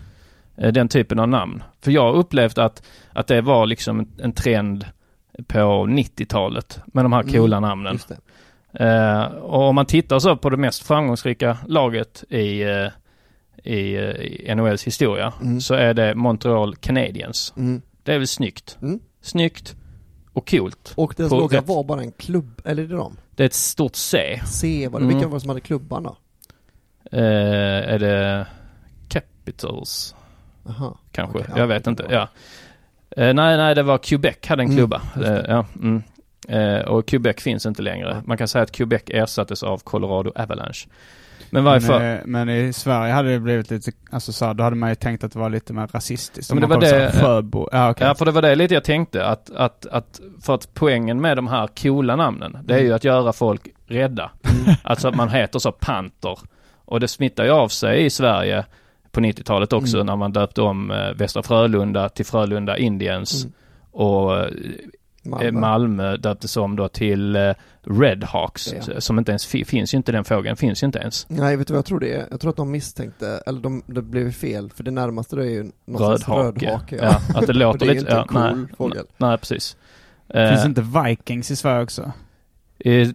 [0.72, 1.62] Den typen av namn.
[1.80, 2.82] För jag har upplevt att,
[3.12, 4.86] att det var liksom en, en trend
[5.46, 7.98] på 90-talet med de här Mm, coola namnen.
[8.74, 12.88] Eh, och om man tittar så på det mest framgångsrika laget i, eh,
[13.72, 15.60] i, eh, i NHLs historia Mm.
[15.60, 17.52] så är det Montreal Canadiens.
[17.56, 17.82] Mm.
[18.02, 18.78] Det är väl snyggt?
[18.82, 19.00] Mm.
[19.20, 19.76] Snyggt
[20.32, 20.92] och coolt.
[20.96, 23.16] Och deras logga rätt- var bara en klubb, eller är det de?
[23.30, 24.40] Det är ett stort C.
[24.46, 25.16] C var det, Mm.
[25.16, 26.16] vilka var det som hade klubban då?
[27.10, 28.46] Är det
[29.08, 30.14] Capitals
[30.68, 30.98] Aha.
[31.12, 31.38] kanske?
[31.38, 32.06] Okej, jag ja, vet inte.
[32.10, 32.28] Ja.
[33.16, 35.02] Nej, nej, det var Quebec hade en Mm, klubba.
[35.48, 36.02] ja, mm.
[36.48, 38.22] Eh, och Quebec finns inte längre.
[38.26, 40.88] Man kan säga att Quebec ersattes av Colorado Avalanche.
[41.50, 42.00] Men fall.
[42.00, 44.88] Men, eh, men i Sverige hade det blivit lite, alltså så här, då hade man
[44.88, 46.52] ju tänkt att det var lite mer rasistiskt.
[46.52, 48.06] Men det var det- Sjöbo, ja okej.
[48.06, 51.36] Ja, för det var det lite jag tänkte att, att, att för att poängen med
[51.38, 54.30] de här coola namnen, det är ju att göra folk rädda.
[54.82, 56.38] Alltså att man heter så Panter.
[56.84, 58.64] Och det smittar ju av sig i Sverige
[59.10, 60.06] på 90-talet också Mm.
[60.06, 63.44] när man döpte om eh, Västra Frölunda till Frölunda Indians.
[63.44, 63.52] Mm.
[63.92, 64.46] Och
[65.22, 65.60] Malmö.
[65.60, 66.16] Malmö.
[66.16, 67.52] döptes om då till eh,
[67.82, 68.74] Redhawks.
[68.88, 69.00] Ja.
[69.00, 71.26] Som inte ens fi- finns ju inte den fågeln, finns ju inte ens.
[71.28, 72.26] Nej, vet du vad jag tror det är?
[72.30, 75.50] Jag tror att de misstänkte, eller de, det blev fel, för det närmaste det är
[75.50, 76.32] ju Rödhake.
[76.66, 76.96] rödhake.
[77.02, 78.00] Ja, att det låter det är lite...
[78.00, 79.04] inte Ja, cool nej, fågel.
[79.16, 79.76] nej, precis.
[80.32, 82.12] Finns Eh, inte Vikings i Sverige också?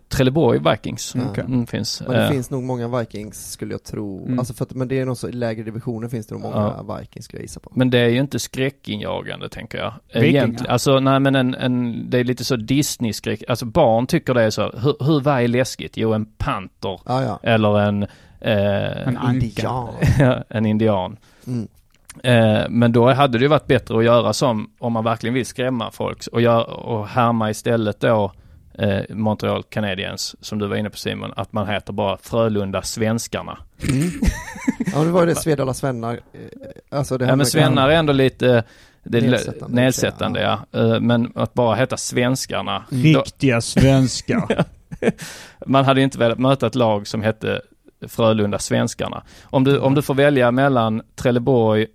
[0.09, 1.22] Trelleborg Vikings Ja.
[1.30, 1.43] Okej.
[1.43, 2.01] mm, finns.
[2.07, 4.26] Men det Eh, finns nog många Vikings skulle jag tro.
[4.26, 4.39] Mm.
[4.39, 6.97] Alltså för att, men det är nog så i lägre divisioner finns det nog många
[6.99, 7.72] Vikings skulle jag gissa på.
[7.76, 9.93] Men det är ju inte skräckinjagande tänker jag.
[10.13, 10.26] Vikingar?
[10.30, 10.72] Egentligen.
[10.72, 13.43] Alltså nej men en, en, det är lite så Disney-skräck.
[13.47, 14.61] Alltså barn tycker det är så.
[14.61, 15.97] Hur, hur vad är läskigt?
[15.97, 16.99] Jo en panter.
[17.05, 17.39] Ja, ja.
[17.43, 18.03] Eller en...
[18.41, 19.18] Eh, En.
[19.34, 19.89] Indian.
[20.49, 21.18] en indian.
[21.47, 21.68] Mm.
[22.24, 25.45] Eh, men då hade det ju varit bättre att göra som, om man verkligen vill
[25.45, 28.32] skrämma folk, och, gör, och härma istället då
[28.78, 33.57] eh, Montreal Canadiens, som du var inne på Simon, att man heter bara Frölunda Svenskarna.
[34.93, 36.13] Ja, det var ju det Svedala Svennar.
[36.13, 38.63] eh, Alltså det Ja men Svennar är ändå lite
[39.03, 40.80] det är Nedsättande, nedsättande, ja.
[40.80, 42.84] Eh, Men att bara heta Svenskarna.
[42.89, 44.65] Då, Riktiga svenskar.
[45.65, 47.61] man hade ju inte velat möta ett lag som hette
[48.07, 49.23] Frölunda Svenskarna.
[49.43, 51.88] Om du, om du får välja mellan Trelleborg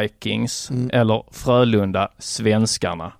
[0.00, 0.90] Vikings Mm.
[0.92, 3.12] eller Frölunda Svenskarna.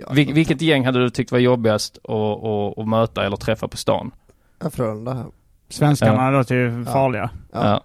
[0.00, 3.68] Ja, Vil, vilket gäng hade du tyckt var jobbigast att, att, att möta eller träffa
[3.68, 4.10] på stan?
[4.58, 5.26] Ja, Frölunda.
[5.68, 7.30] Svenskarna då till farliga.
[7.52, 7.84] Ja.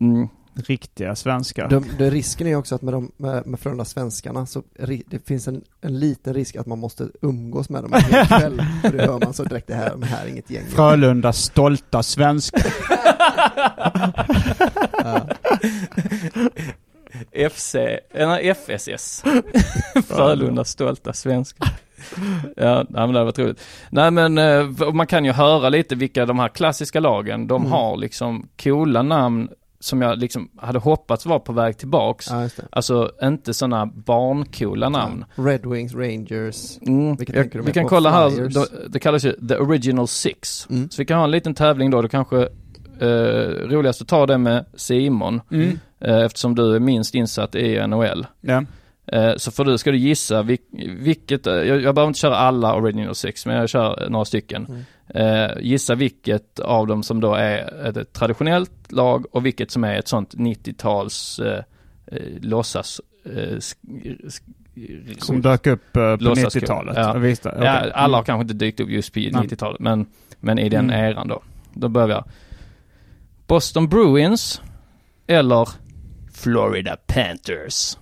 [0.00, 0.28] Mm.
[0.66, 1.68] Riktiga svenskar.
[1.68, 5.02] De, det, risken är ju också att med, de, med, med Frölunda svenskarna så ri,
[5.06, 8.62] det finns en, en liten risk att man måste umgås med dem en kväll.
[8.82, 10.64] För det hör man så direkt, det här, de här är inget gäng.
[10.66, 12.66] Frölunda stolta svenskar.
[15.04, 15.28] Ja.
[17.50, 17.74] FC,
[18.10, 19.24] eller FSS.
[20.08, 21.68] Frölunda stolta svenskar.
[22.56, 23.62] Ja, nej, men det var roligt.
[23.90, 27.72] Nej men eh, man kan ju höra lite vilka de här klassiska lagen, de Mm.
[27.72, 29.48] har liksom coola namn
[29.80, 32.26] som jag liksom hade hoppats var på väg tillbaks.
[32.30, 32.48] Ja.
[32.70, 35.24] Alltså inte sådana barncoola namn.
[35.34, 36.78] Red Wings, Rangers.
[36.86, 37.16] Mm.
[37.16, 38.54] Vilka Jag, vi kan kolla här, Flyers?
[38.54, 40.66] då, det kallas ju The Original Six.
[40.70, 40.90] Mm.
[40.90, 42.48] Så vi kan ha en liten tävling då, det kanske
[43.00, 45.40] eh, roligast att ta det med Simon.
[45.50, 45.78] Mm.
[46.00, 48.26] Eh, eftersom du är minst insatt i NHL.
[48.40, 48.64] Ja.
[49.12, 50.58] Eh, Så för du ska du gissa vil,
[50.98, 54.24] vilket, eh, jag, jag behöver inte köra alla Original Six men jag kör eh, några
[54.24, 54.66] stycken.
[54.68, 54.82] Mm.
[55.08, 59.94] Eh, gissa vilket av dem som då är ett traditionellt lag och vilket som är
[59.98, 61.62] ett sånt 90-tals eh,
[62.06, 63.00] eh, låtsas
[65.18, 66.96] Som dök upp på Låtsas- 90-talet.
[66.96, 67.18] ja.
[67.42, 67.78] Ja.
[67.78, 67.90] Mm.
[67.94, 69.32] alla har kanske inte dykt upp just på Nej.
[69.32, 70.06] 90-talet men,
[70.40, 71.04] men i den Mm.
[71.10, 71.42] eran då.
[71.72, 72.24] Då börjar jag.
[73.46, 74.62] Boston Bruins
[75.26, 75.68] eller
[76.34, 77.98] Florida Panthers.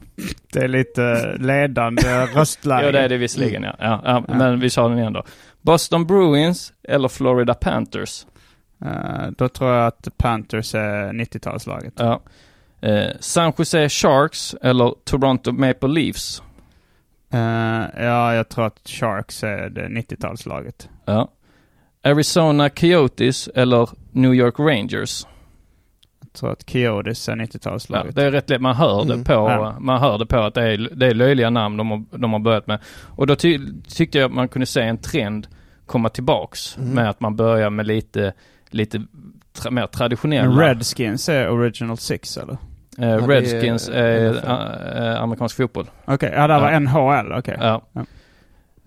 [0.53, 2.86] Det är lite ledande röstläge.
[2.86, 3.76] Ja det är det visserligen ja.
[3.78, 4.34] ja, ja Ja.
[4.34, 5.24] Men vi kör den igen då.
[5.61, 8.26] Boston Bruins eller Florida Panthers?
[8.84, 11.92] Eh, då tror jag att Panthers är 90-talslaget.
[11.97, 12.20] Ja.
[12.88, 16.42] Eh, San Jose Sharks eller Toronto Maple Leafs?
[17.32, 20.88] Eh, ja, jag tror att Sharks är det 90-talslaget.
[21.05, 21.28] Ja.
[22.05, 25.26] Arizona Coyotes eller New York Rangers?
[26.39, 28.14] Tror att Coyotes är Ja, 90-talslaget.
[28.14, 28.61] det är rätt lätt.
[28.61, 29.24] Man hör det Mm.
[29.24, 29.76] på, Ja.
[29.80, 32.41] man hör det på att det är, det är löjliga namn de har, de har
[32.41, 32.78] börjat med.
[33.16, 33.59] Och då ty,
[33.89, 35.47] tyckte jag att man kunde se en trend
[35.87, 36.91] komma tillbaks Mm.
[36.91, 38.32] med att man börjar med lite,
[38.70, 39.03] lite
[39.53, 40.49] tra, mer traditionella.
[40.49, 42.53] Men Redskins är Original Six eller?
[42.53, 44.47] Eh, Ja, det är Redskins är NFL.
[44.47, 45.87] äh, amerikansk fotboll.
[46.05, 46.78] Okej, ja det var Ja.
[46.80, 47.57] NHL, okej.
[47.61, 47.82] Ja.
[47.93, 48.05] Ja.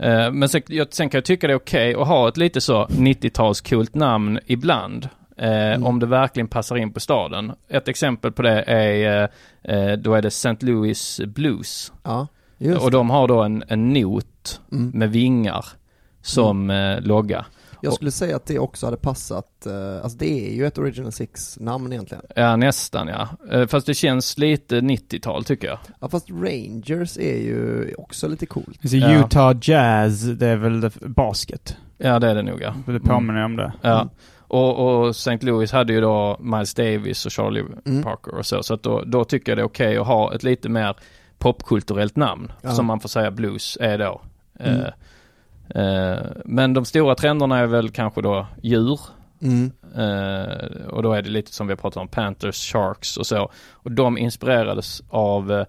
[0.06, 2.62] Eh, men sen, jag, sen kan jag tycka det är okej att ha ett lite
[2.62, 5.10] så 90-talskult namn ibland.
[5.38, 5.86] Eh, Mm.
[5.86, 7.52] Om det verkligen passar in på staden.
[7.70, 9.30] Ett exempel på det är,
[9.64, 10.56] eh, eh, då är det St.
[10.60, 11.92] Louis Blues.
[12.04, 12.28] Ja,
[12.58, 14.92] just Och de har då en, en not mm.
[14.94, 15.66] med vingar
[16.22, 17.46] som eh, logga.
[17.82, 21.12] Jag skulle säga att det också hade passat, eh, alltså det är ju ett Original
[21.12, 22.24] Six-namn egentligen.
[22.36, 23.30] Ja, nästan ja.
[23.68, 25.80] Fast det känns lite 90-tal tycker jag.
[26.00, 28.90] Ja fast Rangers är ju också lite coolt.
[28.90, 29.20] Så Ja.
[29.20, 31.78] Utah Jazz, det är väl basket?
[31.98, 32.74] Ja, det är det nog ja.
[32.86, 33.74] Det påminner om det.
[33.82, 34.10] Ja.
[34.48, 35.38] Och, och St.
[35.42, 38.04] Louis hade ju då Miles Davis och Charlie Mm.
[38.04, 38.64] Parker och så.
[38.64, 40.96] Så att då, då tycker jag det är okej att ha ett lite mer
[41.38, 42.52] popkulturellt namn.
[42.62, 42.72] Ja.
[42.72, 44.22] Som man får säga blues är då.
[44.60, 44.82] Mm.
[45.76, 49.00] Eh, eh, men de stora trenderna är väl kanske då djur.
[49.42, 49.72] Mm.
[49.96, 53.52] Eh, och då är det lite som vi har pratat om, Panthers, Sharks och så.
[53.72, 55.66] Och de inspirerades av eh,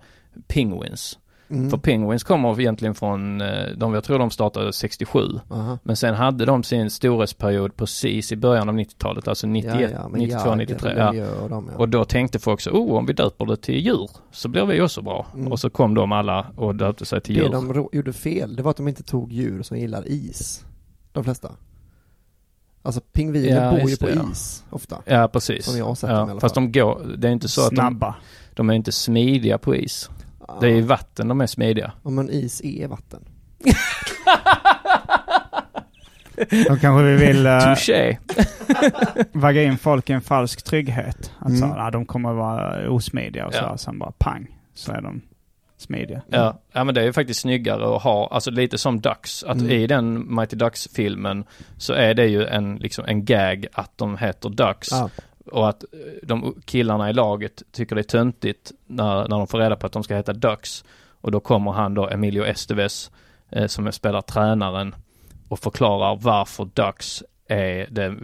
[0.48, 1.18] Penguins.
[1.50, 1.70] Mm.
[1.70, 5.20] För Penguins kommer egentligen från, eh, de, jag tror de startade 67.
[5.50, 5.78] Aha.
[5.82, 10.20] Men sen hade de sin storhetsperiod precis i början av 90-talet, alltså 91, ja, men
[10.20, 10.94] 92, Jagr, 93.
[10.96, 11.10] Ja.
[11.12, 11.78] Lemieux och dem, ja.
[11.78, 14.80] Och då tänkte folk så, oh om vi döper det till djur så blir vi
[14.80, 15.26] också bra.
[15.34, 15.52] Mm.
[15.52, 17.48] Och så kom de alla och döpte sig till det djur.
[17.50, 20.64] de ro- gjorde fel, det var att de inte tog djur som gillar is.
[21.12, 21.50] De flesta.
[22.82, 24.30] Alltså pingviner Ja, bor ju på det, ja.
[24.32, 25.02] is ofta.
[25.04, 25.64] Ja precis.
[25.64, 26.64] Som jag har sett dem i ja, alla Fast fall.
[26.72, 28.14] de går, det är inte så att de, Snabba.
[28.54, 30.10] de är inte smidiga på is.
[30.60, 31.92] Det är i vatten de är smidiga.
[32.04, 33.24] Ja men is är vatten.
[36.68, 38.16] Då kanske vi vill uh, Touché.
[39.32, 41.32] vagga in folk i en falsk trygghet.
[41.38, 41.58] Att Mm.
[41.60, 43.78] så, ja, de kommer vara osmidiga och så, Ja.
[43.78, 45.20] sen bara pang, så är de
[45.76, 46.22] smidiga.
[46.28, 49.56] Ja, ja men det är ju faktiskt snyggare att ha, alltså lite som Ducks, att
[49.56, 49.70] Mm.
[49.70, 51.44] i den Mighty Ducks-filmen
[51.76, 54.88] så är det ju en, liksom en gag att de heter Ducks.
[54.90, 55.10] Ja.
[55.48, 55.88] Och att eh,
[56.22, 59.92] de killarna i laget tycker det är töntigt när, när de får reda på att
[59.92, 60.84] de ska heta Ducks.
[61.20, 63.10] Och då kommer han då, Emilio Estevez,
[63.50, 64.94] eh, som spelar tränaren
[65.48, 68.14] och förklarar varför Ducks är det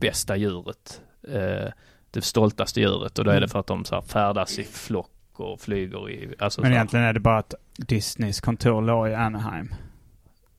[0.00, 1.00] bästa djuret.
[1.28, 1.68] Eh,
[2.10, 3.18] det stoltaste djuret.
[3.18, 3.48] Och då är det Mm.
[3.48, 7.12] för att de så här, färdas i flock och flyger i, alltså Men egentligen är
[7.12, 9.74] det bara att Disneys kontor låg i Anaheim.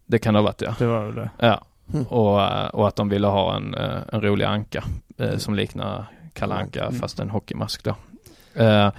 [0.05, 0.75] Det kan det ha varit ja.
[0.79, 1.29] Det var det.
[1.39, 1.61] Ja.
[1.93, 2.05] Mm.
[2.05, 4.83] Och, eh, och att de ville ha en, eh, en rolig anka
[5.17, 6.05] eh, som liknar
[6.35, 6.99] Kalle Anka Mm.
[6.99, 7.95] fast en hockeymask då.
[8.63, 8.91] Eh,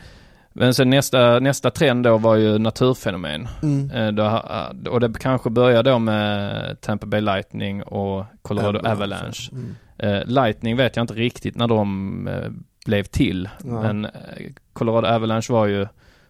[0.59, 3.49] Men sen nästa, nästa trend då var ju naturfenomen.
[3.63, 3.91] Mm.
[3.91, 9.51] Eh, då, eh, och det kanske började då med Tampa Bay Lightning och Colorado Avalanche.
[9.53, 9.75] Mm.
[9.99, 12.29] Eh, Lightning vet jag inte riktigt när de
[12.87, 13.49] blev till.
[13.65, 13.83] Ja.
[13.83, 14.07] Men
[14.73, 15.87] Colorado Avalanche var ju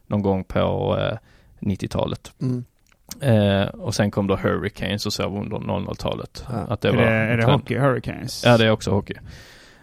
[0.07, 1.19] någon gång på eh,
[1.61, 2.33] 90-talet.
[2.41, 2.65] Mm.
[3.21, 6.45] Eh, och sen kom då Hurricanes och så under 00-talet.
[6.49, 6.55] Ja.
[6.69, 7.45] Att det är var det, är det.
[7.45, 8.43] Hockey Hurricanes?
[8.45, 9.15] Ja, det är också hockey.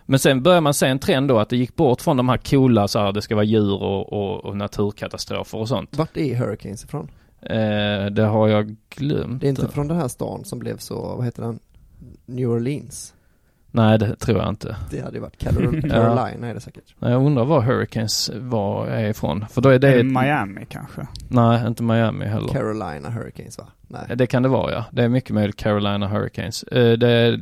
[0.06, 2.38] Men sen börjar man se en trend då att det gick bort från de här
[2.38, 5.98] coola så här, det ska vara djur och, och, och naturkatastrofer och sånt.
[5.98, 7.12] Vart är Hurricanes ifrån?
[7.42, 9.42] Eh, det har jag glömt.
[9.42, 11.60] Det är inte från den här stan som blev så, vad heter den?
[12.26, 13.13] New Orleans.
[13.76, 14.76] Nej, det tror jag inte.
[14.92, 16.84] Det hade ju varit Carol- Carolina är det säkert.
[17.00, 19.46] Nej, Jag undrar var Hurricanes var är ifrån.
[19.52, 19.88] För då är det...
[19.88, 21.08] Är det Miami kanske?
[21.28, 22.48] Nej, inte Miami heller.
[22.48, 23.64] Carolina Hurricanes va?
[23.88, 24.18] Nej.
[24.18, 24.86] Det kan det vara ja.
[24.92, 26.64] Det är mycket möjligt Carolina Hurricanes.
[26.64, 27.34] Eh, det, är,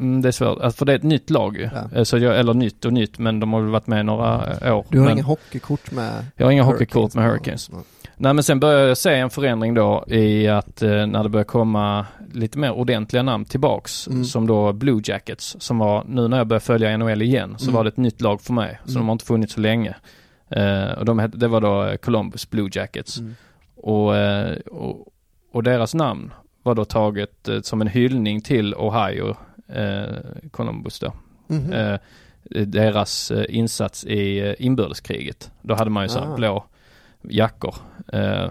[0.00, 1.68] mm, det är svårt, alltså, för det är ett nytt lag ju.
[1.74, 1.98] Ja.
[1.98, 4.76] Eh, Så jag, eller nytt och nytt, men de har väl varit med några eh,
[4.76, 4.84] år.
[4.88, 7.24] Du har men inga hockeykort med jag har inga hockeykort med?
[7.24, 7.70] Hurricanes.
[7.70, 7.80] Nej.
[8.22, 11.48] Nej men sen började jag se en förändring då i att eh, när det började
[11.48, 14.08] komma lite mer ordentliga namn tillbaks.
[14.08, 14.24] Mm.
[14.24, 17.74] Som då Blue Jackets som var, nu när jag började följa NHL igen så Mm.
[17.74, 18.78] var det ett nytt lag för mig.
[18.84, 19.00] Så Mm.
[19.00, 19.94] de har inte funnits så länge.
[20.50, 23.18] Eh, och de hette, det var då eh, Columbus Blue Jackets.
[23.18, 23.34] Mm.
[23.76, 25.06] Och, eh, och,
[25.52, 29.36] och deras namn var då taget eh, som en hyllning till Ohio,
[29.68, 30.16] eh,
[30.50, 31.12] Columbus då.
[31.46, 31.98] Mhm.
[32.66, 35.50] Deras insats i inbördeskriget.
[35.62, 36.36] Då hade man ju så här Ah.
[36.36, 36.64] blå
[37.22, 37.74] jackor.
[38.12, 38.46] Eh,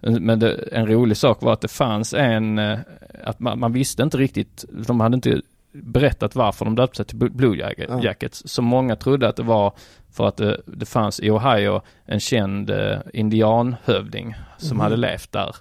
[0.00, 2.78] men det, en rolig sak var att det fanns en, eh,
[3.24, 5.40] att man, man visste inte riktigt, de hade inte
[5.72, 8.02] berättat varför de döpte sig till Blue- Blue Jack- Ja.
[8.02, 8.42] Jackets.
[8.46, 9.72] Så många trodde att det var
[10.12, 14.80] för att det, det fanns i Ohio en känd eh, indianhövding som Mhm.
[14.80, 15.56] hade levt där.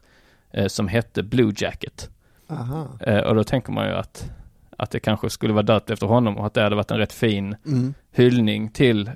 [0.68, 2.10] Som hette Blue Jacket.
[2.50, 2.88] Aha.
[3.26, 4.32] Och då tänker man ju att,
[4.80, 7.14] att det kanske skulle vara dött efter honom och att det hade varit en rätt
[7.14, 7.94] fin Mm.
[8.12, 9.14] hyllning till eh,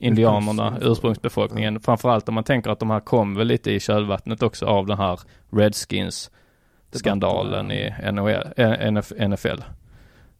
[0.00, 1.80] indianerna, Ursprungs- ursprungsbefolkningen.
[1.80, 4.98] Framförallt om man tänker att de här kom väl lite i kölvattnet också av den
[4.98, 8.92] här Redskins-skandalen i NHL, eh,
[9.28, 9.48] NFL.
[9.48, 9.62] Mm.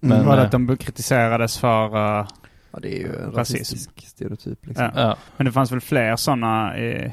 [0.01, 1.97] Men, var det eh, att de kritiserades för...
[2.21, 2.27] eh,
[2.75, 3.37] Ja, det är ju en Rasism.
[3.37, 4.91] rasistisk stereotyp liksom.
[4.95, 5.01] Ja.
[5.03, 7.13] Ja, men det fanns väl fler sådana i...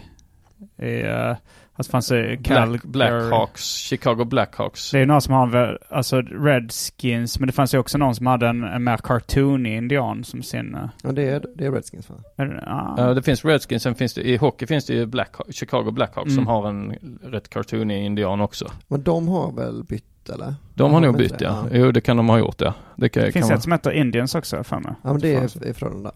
[0.77, 1.35] i uh,
[1.79, 4.91] alltså fanns det Cal- Black, Blackhawks, Chicago Blackhawks.
[4.91, 8.15] Det är ju någon som har väl, alltså Redskins, men det fanns ju också någon
[8.15, 10.75] som hade en, en mer cartoonig indian som sin...
[10.75, 12.15] eh, Ja, det är, det är Redskins va?
[12.37, 12.95] är det- ja.
[12.97, 16.31] Ja, det finns Redskins, sen finns det, i hockey finns det ju Black, Chicago Blackhawks
[16.31, 16.35] Mm.
[16.35, 18.65] som har en rätt cartoonig indian också.
[18.87, 20.55] Men de har väl bytt eller?
[20.73, 21.65] De har nog de bytt ja.
[21.71, 21.77] det?
[21.77, 22.73] Jo det kan de ha gjort ja.
[22.95, 24.93] Det kan, det finns kan ett som heter Indians också för mig.
[25.03, 26.11] Ja men det Fanns- är, är Frölunda.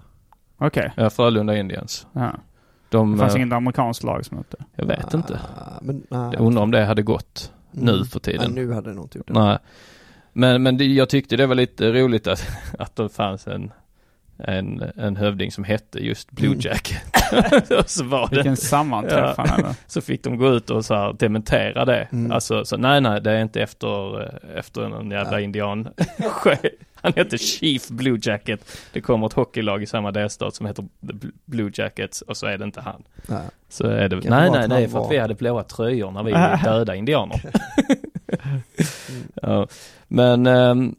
[0.57, 0.91] Okej.
[0.97, 2.07] Ja, Frölunda Indians.
[2.13, 2.31] Ja.
[2.93, 5.39] De, Det fanns eh, inget amerikanskt lag som hette jag vet inte.
[5.57, 6.29] Ah, Men, nej.
[6.33, 8.53] Jag undrar om det hade gått nu för tiden.
[8.53, 9.33] Nej, nu hade det nog inte gjort det.
[9.33, 9.57] Nej.
[10.33, 12.47] Men, men det, jag tyckte det var lite roligt att,
[12.79, 13.71] att det fanns en,
[14.37, 16.59] en, en hövding som hette just Blue Mm.
[16.59, 17.01] Jacket.
[17.79, 19.53] och så var det, Vilken sammanträffande.
[19.57, 19.75] Ja.
[19.87, 22.07] så fick de gå ut och så här dementera det.
[22.11, 22.31] Mm.
[22.31, 25.43] Alltså, så nej nej, det är inte efter, eh, efter någon jävla Nej.
[25.43, 25.87] indian.
[26.95, 28.77] Han heter Chief Blue Jacket.
[28.93, 30.85] Det kommer ett hockeylag i samma delstat som heter
[31.45, 33.03] Blue Jackets och så är det inte han.
[33.27, 33.41] Nej.
[33.69, 36.95] Så är det, nej nej han för att vi hade blåa tröjor när vi döda
[36.95, 37.41] indianer.
[39.41, 39.67] ja.
[40.07, 40.95] Men, ehm,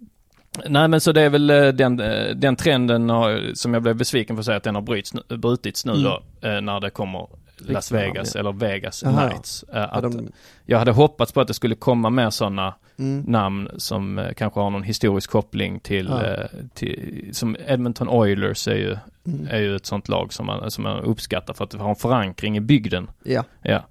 [0.68, 3.96] nej men så det är väl eh, den, eh, den trenden har, som jag blev
[3.96, 6.02] besviken på att säga att den har bryts, brutits nu Mm.
[6.04, 7.26] då, eh, när det kommer
[7.56, 9.28] Las Vegas namn, eller Vegas Jaha.
[9.28, 9.64] Nights.
[9.72, 10.28] Ja, Att, de,
[10.66, 14.70] Jag hade hoppats på att det skulle komma mer sådana mm, namn som kanske har
[14.70, 16.48] någon historisk koppling till, Ja.
[16.74, 18.96] till som Edmonton Oilers är ju,
[19.26, 19.48] mm.
[19.50, 21.96] är ju ett sånt lag som man, som man uppskattar för att det har en
[21.96, 23.10] förankring i bygden.
[23.22, 23.82] Ja, Ja.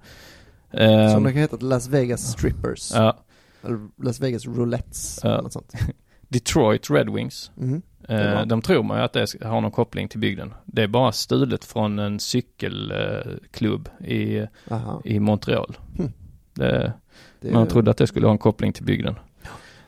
[0.72, 2.90] Ehm, som det kan heta Las Vegas Strippers.
[2.94, 3.16] ja.
[3.64, 5.20] Eller Las Vegas Roulettes.
[5.22, 5.28] Ja.
[5.30, 5.72] Eller något sånt.
[6.34, 7.50] Detroit Red Wings.
[7.60, 7.82] Mm.
[8.08, 10.54] Eh, de tror man ju att det har någon koppling till bygden.
[10.64, 15.00] Det är bara stulet från en cykelklubb i, Aha.
[15.04, 15.76] i Montreal.
[15.96, 16.12] Hmm.
[16.54, 16.92] Det,
[17.40, 19.14] Det man trodde att det skulle ha en koppling till bygden.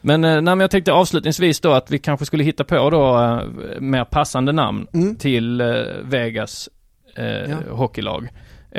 [0.01, 3.19] Men, eh, nej, men jag tänkte avslutningsvis då att vi kanske skulle hitta på då
[3.23, 5.17] eh, mer passande namn Mm.
[5.17, 5.67] till eh,
[6.05, 6.69] Vegas
[7.17, 7.57] eh, Ja.
[7.71, 8.29] hockeylag.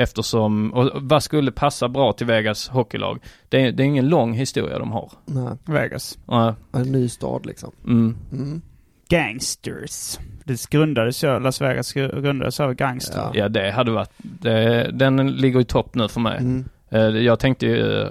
[0.00, 3.18] Eftersom, och vad skulle passa bra till Vegas hockeylag?
[3.48, 5.12] Det är, det är ingen lång historia de har.
[5.26, 6.18] Nej, Vegas.
[6.26, 7.72] Ja, en ny stad liksom.
[7.86, 8.16] mm.
[8.32, 8.62] Mm.
[9.08, 10.18] Gangsters.
[10.44, 13.18] Det grundades ju, Las Vegas grundades av gangster.
[13.18, 13.30] Ja.
[13.34, 16.38] ja det hade varit, det, den ligger i topp nu för mig.
[16.38, 16.64] Mm.
[16.90, 18.08] Eh, Jag tänkte ju eh,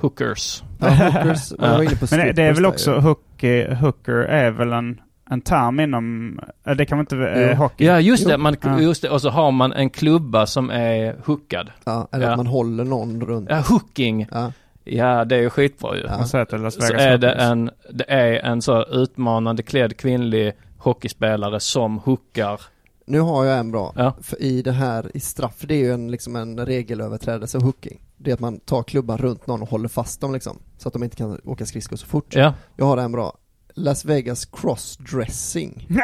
[0.00, 0.62] hookers.
[0.80, 3.00] Ja, hookers, man var inne på Men det, det är väl också, ju.
[3.00, 5.00] hooker, hooker är väl en,
[5.32, 7.84] en term inom, eh, det kan man inte, eh, hockey.
[7.84, 8.80] Ja just det, man, Ja.
[8.80, 11.70] just det, och så har man en klubba som är hookad.
[11.84, 12.30] Ja, eller Ja.
[12.32, 13.48] att man håller någon runt.
[13.50, 14.26] Ja, hooking.
[14.30, 14.52] Ja.
[14.84, 16.02] Ja, det är ju skitbra ju.
[16.02, 16.24] Ja.
[16.24, 22.60] Så är det en, det är en så utmanande klädd kvinnlig hockeyspelare som hookar.
[23.06, 23.92] Nu har jag en bra.
[23.96, 24.14] Ja.
[24.22, 28.00] För i det här, i straff, det är ju en, liksom en regelöverträdelse, hooking.
[28.16, 30.58] Det är att man tar klubban runt någon och håller fast dem liksom.
[30.78, 32.34] Så att de inte kan åka skridskor så fort.
[32.34, 32.54] Ja.
[32.76, 33.32] Jag har en bra.
[33.74, 35.86] Las Vegas crossdressing.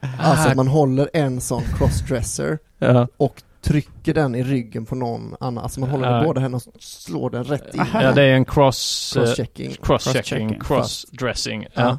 [0.00, 0.22] Ah.
[0.30, 3.08] Alltså att man håller en sån crossdresser Ja.
[3.16, 5.64] och trycker den i ryggen på någon annan.
[5.64, 6.22] Alltså man håller Ja.
[6.22, 7.84] i båda händerna och slår den rätt in.
[7.94, 9.16] ja, det är en cross...
[9.16, 9.70] eh, Crosschecking.
[9.82, 11.62] Crosschecking, Crosschecking, crossdressing.
[11.74, 11.82] Ja.
[11.82, 11.98] Ja.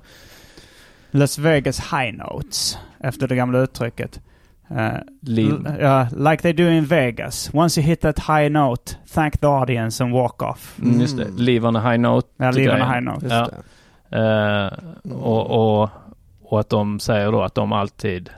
[1.11, 4.19] Las Vegas High Notes, efter det gamla uttrycket.
[4.69, 4.89] Eh,
[5.21, 5.53] Liv.
[5.67, 7.49] l- ja, like they do in Vegas.
[7.53, 10.77] Once you hit that high note, thank the audience and walk off.
[10.81, 11.23] Mm, just det.
[11.25, 11.37] Mm.
[11.37, 12.27] Live on a high note.
[12.37, 13.51] Ja, live on a high note.
[14.09, 14.65] Ja.
[14.65, 14.71] Eh,
[15.11, 15.89] och, och,
[16.43, 18.29] och att de säger då att de alltid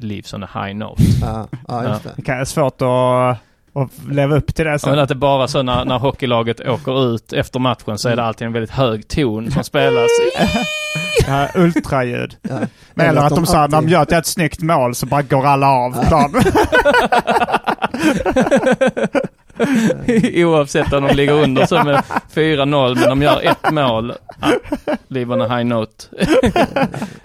[0.00, 1.02] lives on a high note.
[1.22, 2.10] Ja, ja just det.
[2.16, 3.38] Det kan vara svårt att,
[3.82, 4.90] att leva upp till det Ja, sen.
[4.90, 8.22] men att det bara så när, när hockeylaget åker ut efter matchen så är det
[8.24, 10.08] alltid en väldigt hög ton som spelas.
[11.26, 12.36] Ja, ultraljud.
[12.42, 12.58] Ja.
[13.04, 15.68] Eller att de, sa när de alltid- gör ett snyggt mål så bara går alla
[15.70, 16.42] av planen.
[20.44, 22.02] Oavsett om de ligger under så med
[22.34, 24.12] 4-0 men de gör ett mål.
[24.40, 24.52] Ja,
[25.08, 26.04] live on a high note.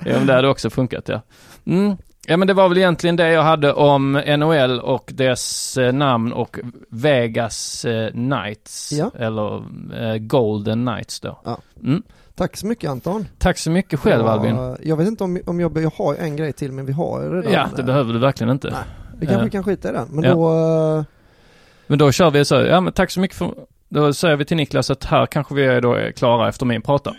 [0.06, 1.22] ja men det hade också funkat ja.
[1.66, 1.98] Mm.
[2.28, 6.34] Ja men det var väl egentligen det jag hade om NHL och dess eh, namn
[6.34, 6.60] och
[6.90, 8.92] Vegas eh, Knights.
[8.92, 9.12] Ja.
[9.20, 9.56] Eller
[10.02, 11.40] eh, Golden Knights då.
[11.46, 11.58] Ja.
[11.84, 12.04] Mm.
[12.36, 13.26] Tack så mycket Anton.
[13.38, 14.76] Tack så mycket själv Ja, Albin.
[14.84, 17.54] Jag vet inte om, om jag, jag har en grej till men vi har redan
[17.54, 18.70] Ja, det eh, behöver du verkligen inte.
[18.70, 18.84] Nej.
[19.20, 20.08] Vi kanske kan skita i den.
[20.12, 21.06] Men då,
[21.88, 23.54] Men då kör vi så, ja men tack så mycket för,
[23.90, 26.82] då säger vi till Niklas att här kanske vi är då är klara efter min
[26.82, 27.16] prata.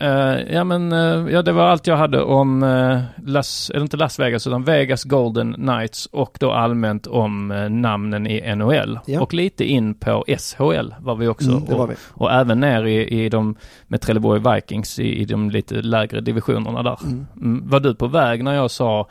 [0.00, 3.96] Eh, ja men, eh, ja det var allt jag hade om eh, Las, eller inte
[3.96, 8.98] Las Vegas utan Vegas Golden Knights och då allmänt om namnen i NHL.
[9.06, 9.20] Ja.
[9.20, 11.50] Och lite in på SHL var vi också.
[11.50, 11.94] Mm, och, vi.
[12.14, 13.56] och även ner i, i de,
[13.86, 16.98] med Trelleborg Vikings i, i de lite lägre divisionerna där.
[17.02, 17.26] Mm.
[17.36, 17.68] Mm.
[17.68, 19.08] Var du på väg när jag sa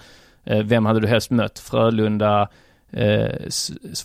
[0.64, 1.60] vem hade du helst mött?
[1.60, 2.48] Frölunda,
[2.92, 3.50] eh,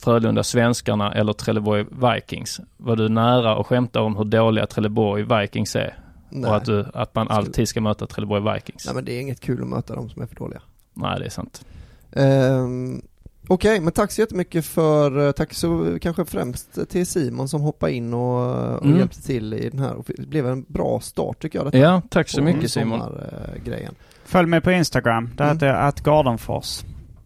[0.00, 2.60] Frölunda Svenskarna eller Trelleborg Vikings?
[2.76, 5.98] Var du nära att skämta om hur dåliga Trelleborg Vikings är?
[6.30, 6.50] Nej.
[6.50, 8.86] Och att, du, att man Skulle- alltid ska möta Trelleborg Vikings?
[8.86, 10.60] Nej men det är inget kul att möta dem som är för dåliga.
[10.94, 11.64] Nej, det är sant.
[12.12, 13.02] Ehm,
[13.48, 17.92] Okej, men tack så jättemycket för, eh, tack så kanske främst till Simon som hoppade
[17.92, 18.98] in och, och Mm.
[18.98, 19.92] hjälpte till i den här.
[19.94, 21.78] Och Det blev en bra start tycker jag detta.
[21.78, 23.00] Ja, tack så mycket Simon.
[23.00, 23.94] sommargrejen.
[24.24, 25.30] Följ mig på Instagram.
[25.36, 25.56] Där Mm.
[25.56, 26.82] heter jag att Gardenfors.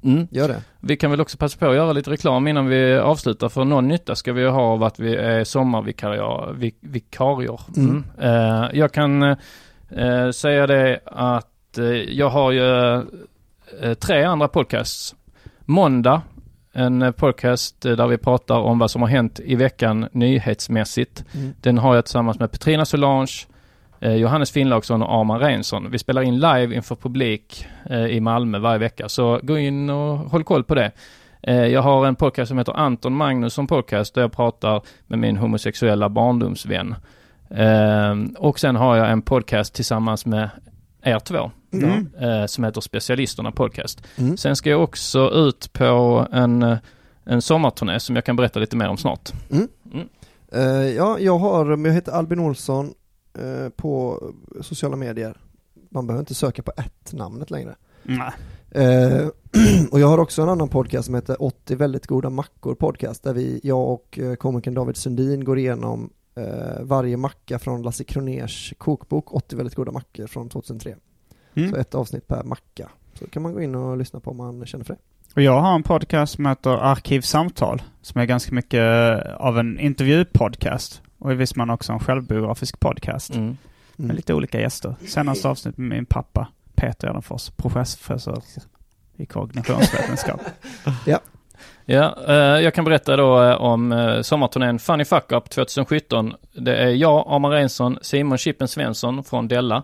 [0.07, 0.28] Mm.
[0.30, 0.62] Gör det.
[0.80, 3.48] Vi kan väl också passa på att göra lite reklam innan vi avslutar.
[3.48, 6.52] För någon nytta ska vi ju ha av att vi är sommarvikarier.
[6.52, 7.61] vik- vikarier.
[7.76, 8.04] Mm.
[8.18, 8.62] Mm.
[8.62, 13.02] Eh, jag kan eh, säga det att eh, jag har ju
[13.94, 15.14] tre andra podcasts.
[15.61, 16.22] Måndag,
[16.72, 21.24] en podcast där vi pratar om vad som har hänt i veckan nyhetsmässigt.
[21.34, 21.52] Mm.
[21.61, 23.46] Den har jag tillsammans med Petrina Solange,
[24.14, 25.90] Johannes Finnlaugsson och Arman Reinsson.
[25.90, 30.18] Vi spelar in live inför publik eh, i Malmö varje vecka, så gå in och
[30.18, 30.90] håll koll på det.
[31.42, 35.36] Eh, jag har en podcast som heter Anton Magnusson Podcast där jag pratar med min
[35.36, 36.94] homosexuella barndomsvän.
[37.50, 40.48] Eh, och sen har jag en podcast tillsammans med
[41.02, 42.09] er två Mm.
[42.20, 44.02] eh, som heter Specialisterna Podcast.
[44.18, 44.36] Mm.
[44.36, 46.76] Sen ska jag också ut på en, eh,
[47.26, 49.32] en sommarturné som jag kan berätta lite mer om snart.
[50.52, 50.62] Eh,
[50.96, 52.92] ja, jag har, jag heter Albin Olsson
[53.39, 54.22] eh, på
[54.61, 55.37] sociala medier.
[55.91, 57.74] Man behöver inte söka på ett namnet längre.
[58.70, 59.28] Eh,
[59.91, 63.34] och jag har också en annan podcast som heter 80 väldigt goda mackor podcast där
[63.34, 68.74] vi, jag och eh, komikern David Sundin går igenom eh, varje macka från Lasse Kroners
[68.78, 70.95] kokbok 80 väldigt goda mackor från 2003.
[71.55, 71.74] Så Mm.
[71.74, 72.91] ett avsnitt per macka.
[73.14, 75.01] Så kan man gå in och lyssna på om man känner för det.
[75.34, 77.82] Och jag har en podcast som heter Arkivsamtal.
[78.03, 78.82] Som är ganska mycket
[79.37, 81.03] av en intervjupodcast.
[81.19, 83.35] Och i viss mån också en självbiografisk podcast.
[83.35, 83.57] Mm.
[83.97, 84.95] Med lite olika gäster.
[85.07, 88.43] Senaste avsnitt med min pappa, Peter Edenfors, professor
[89.17, 90.41] i kognitionsvetenskap.
[91.89, 96.35] Ja, eh, jag kan berätta då eh, om eh, sommarturnén Funny Fuck Up 2017.
[96.53, 99.83] Det är jag, Arman Reinsson, Simon Chippen Svensson från Della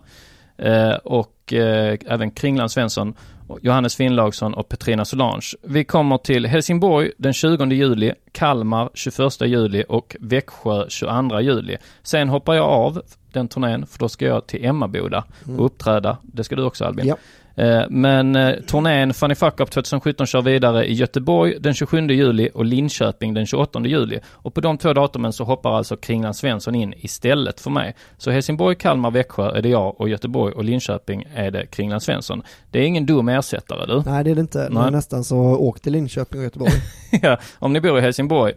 [1.04, 3.14] och även Kringland Svensson,
[3.62, 5.46] Johannes Finnlaugsson och Petrina Solange.
[5.62, 11.76] Vi kommer till Helsingborg den 20 juli, Kalmar 21 juli och Växjö 22 juli.
[12.02, 15.24] Sen hoppar jag av den turnén för då ska jag till Emmaboda
[15.58, 16.18] och uppträda.
[16.22, 17.06] Det ska du också Albin.
[17.06, 17.16] Ja.
[17.56, 22.50] Eh, Men eh, turnén Funny Fuck Up 2017 kör vidare i Göteborg den 27 juli
[22.54, 24.20] och Linköping den 28 juli.
[24.26, 27.94] Och på de två datumen så hoppar alltså Kringland Svensson in istället för mig.
[28.18, 32.42] Så Helsingborg, Kalmar, Växjö är det jag och Göteborg och Linköping är det Kringland Svensson.
[32.70, 34.02] Det är ingen dum ersättare du.
[34.10, 34.58] Nej det är det inte.
[34.58, 34.82] Nej.
[34.82, 34.90] Nej.
[34.90, 36.72] Nästan så åk till Linköping och Göteborg.
[37.22, 38.52] ja, om ni bor i Helsingborg,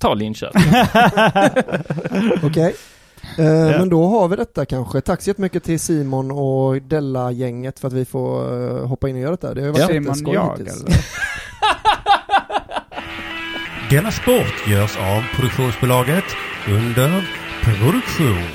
[0.00, 0.62] ta Linköping.
[2.42, 2.74] Okej.
[3.38, 3.44] Eh,
[3.78, 5.00] Men då har vi detta kanske.
[5.00, 9.20] Tack så jättemycket till Simon och Della-gänget för att vi får eh, hoppa in och
[9.20, 9.54] göra detta.
[9.54, 10.84] Det har ju varit Simon jätteskoj jag hittills.
[10.84, 10.96] eller?
[13.90, 16.24] Denna sport görs av produktionsbolaget
[16.68, 17.28] under
[17.64, 18.48] produktion.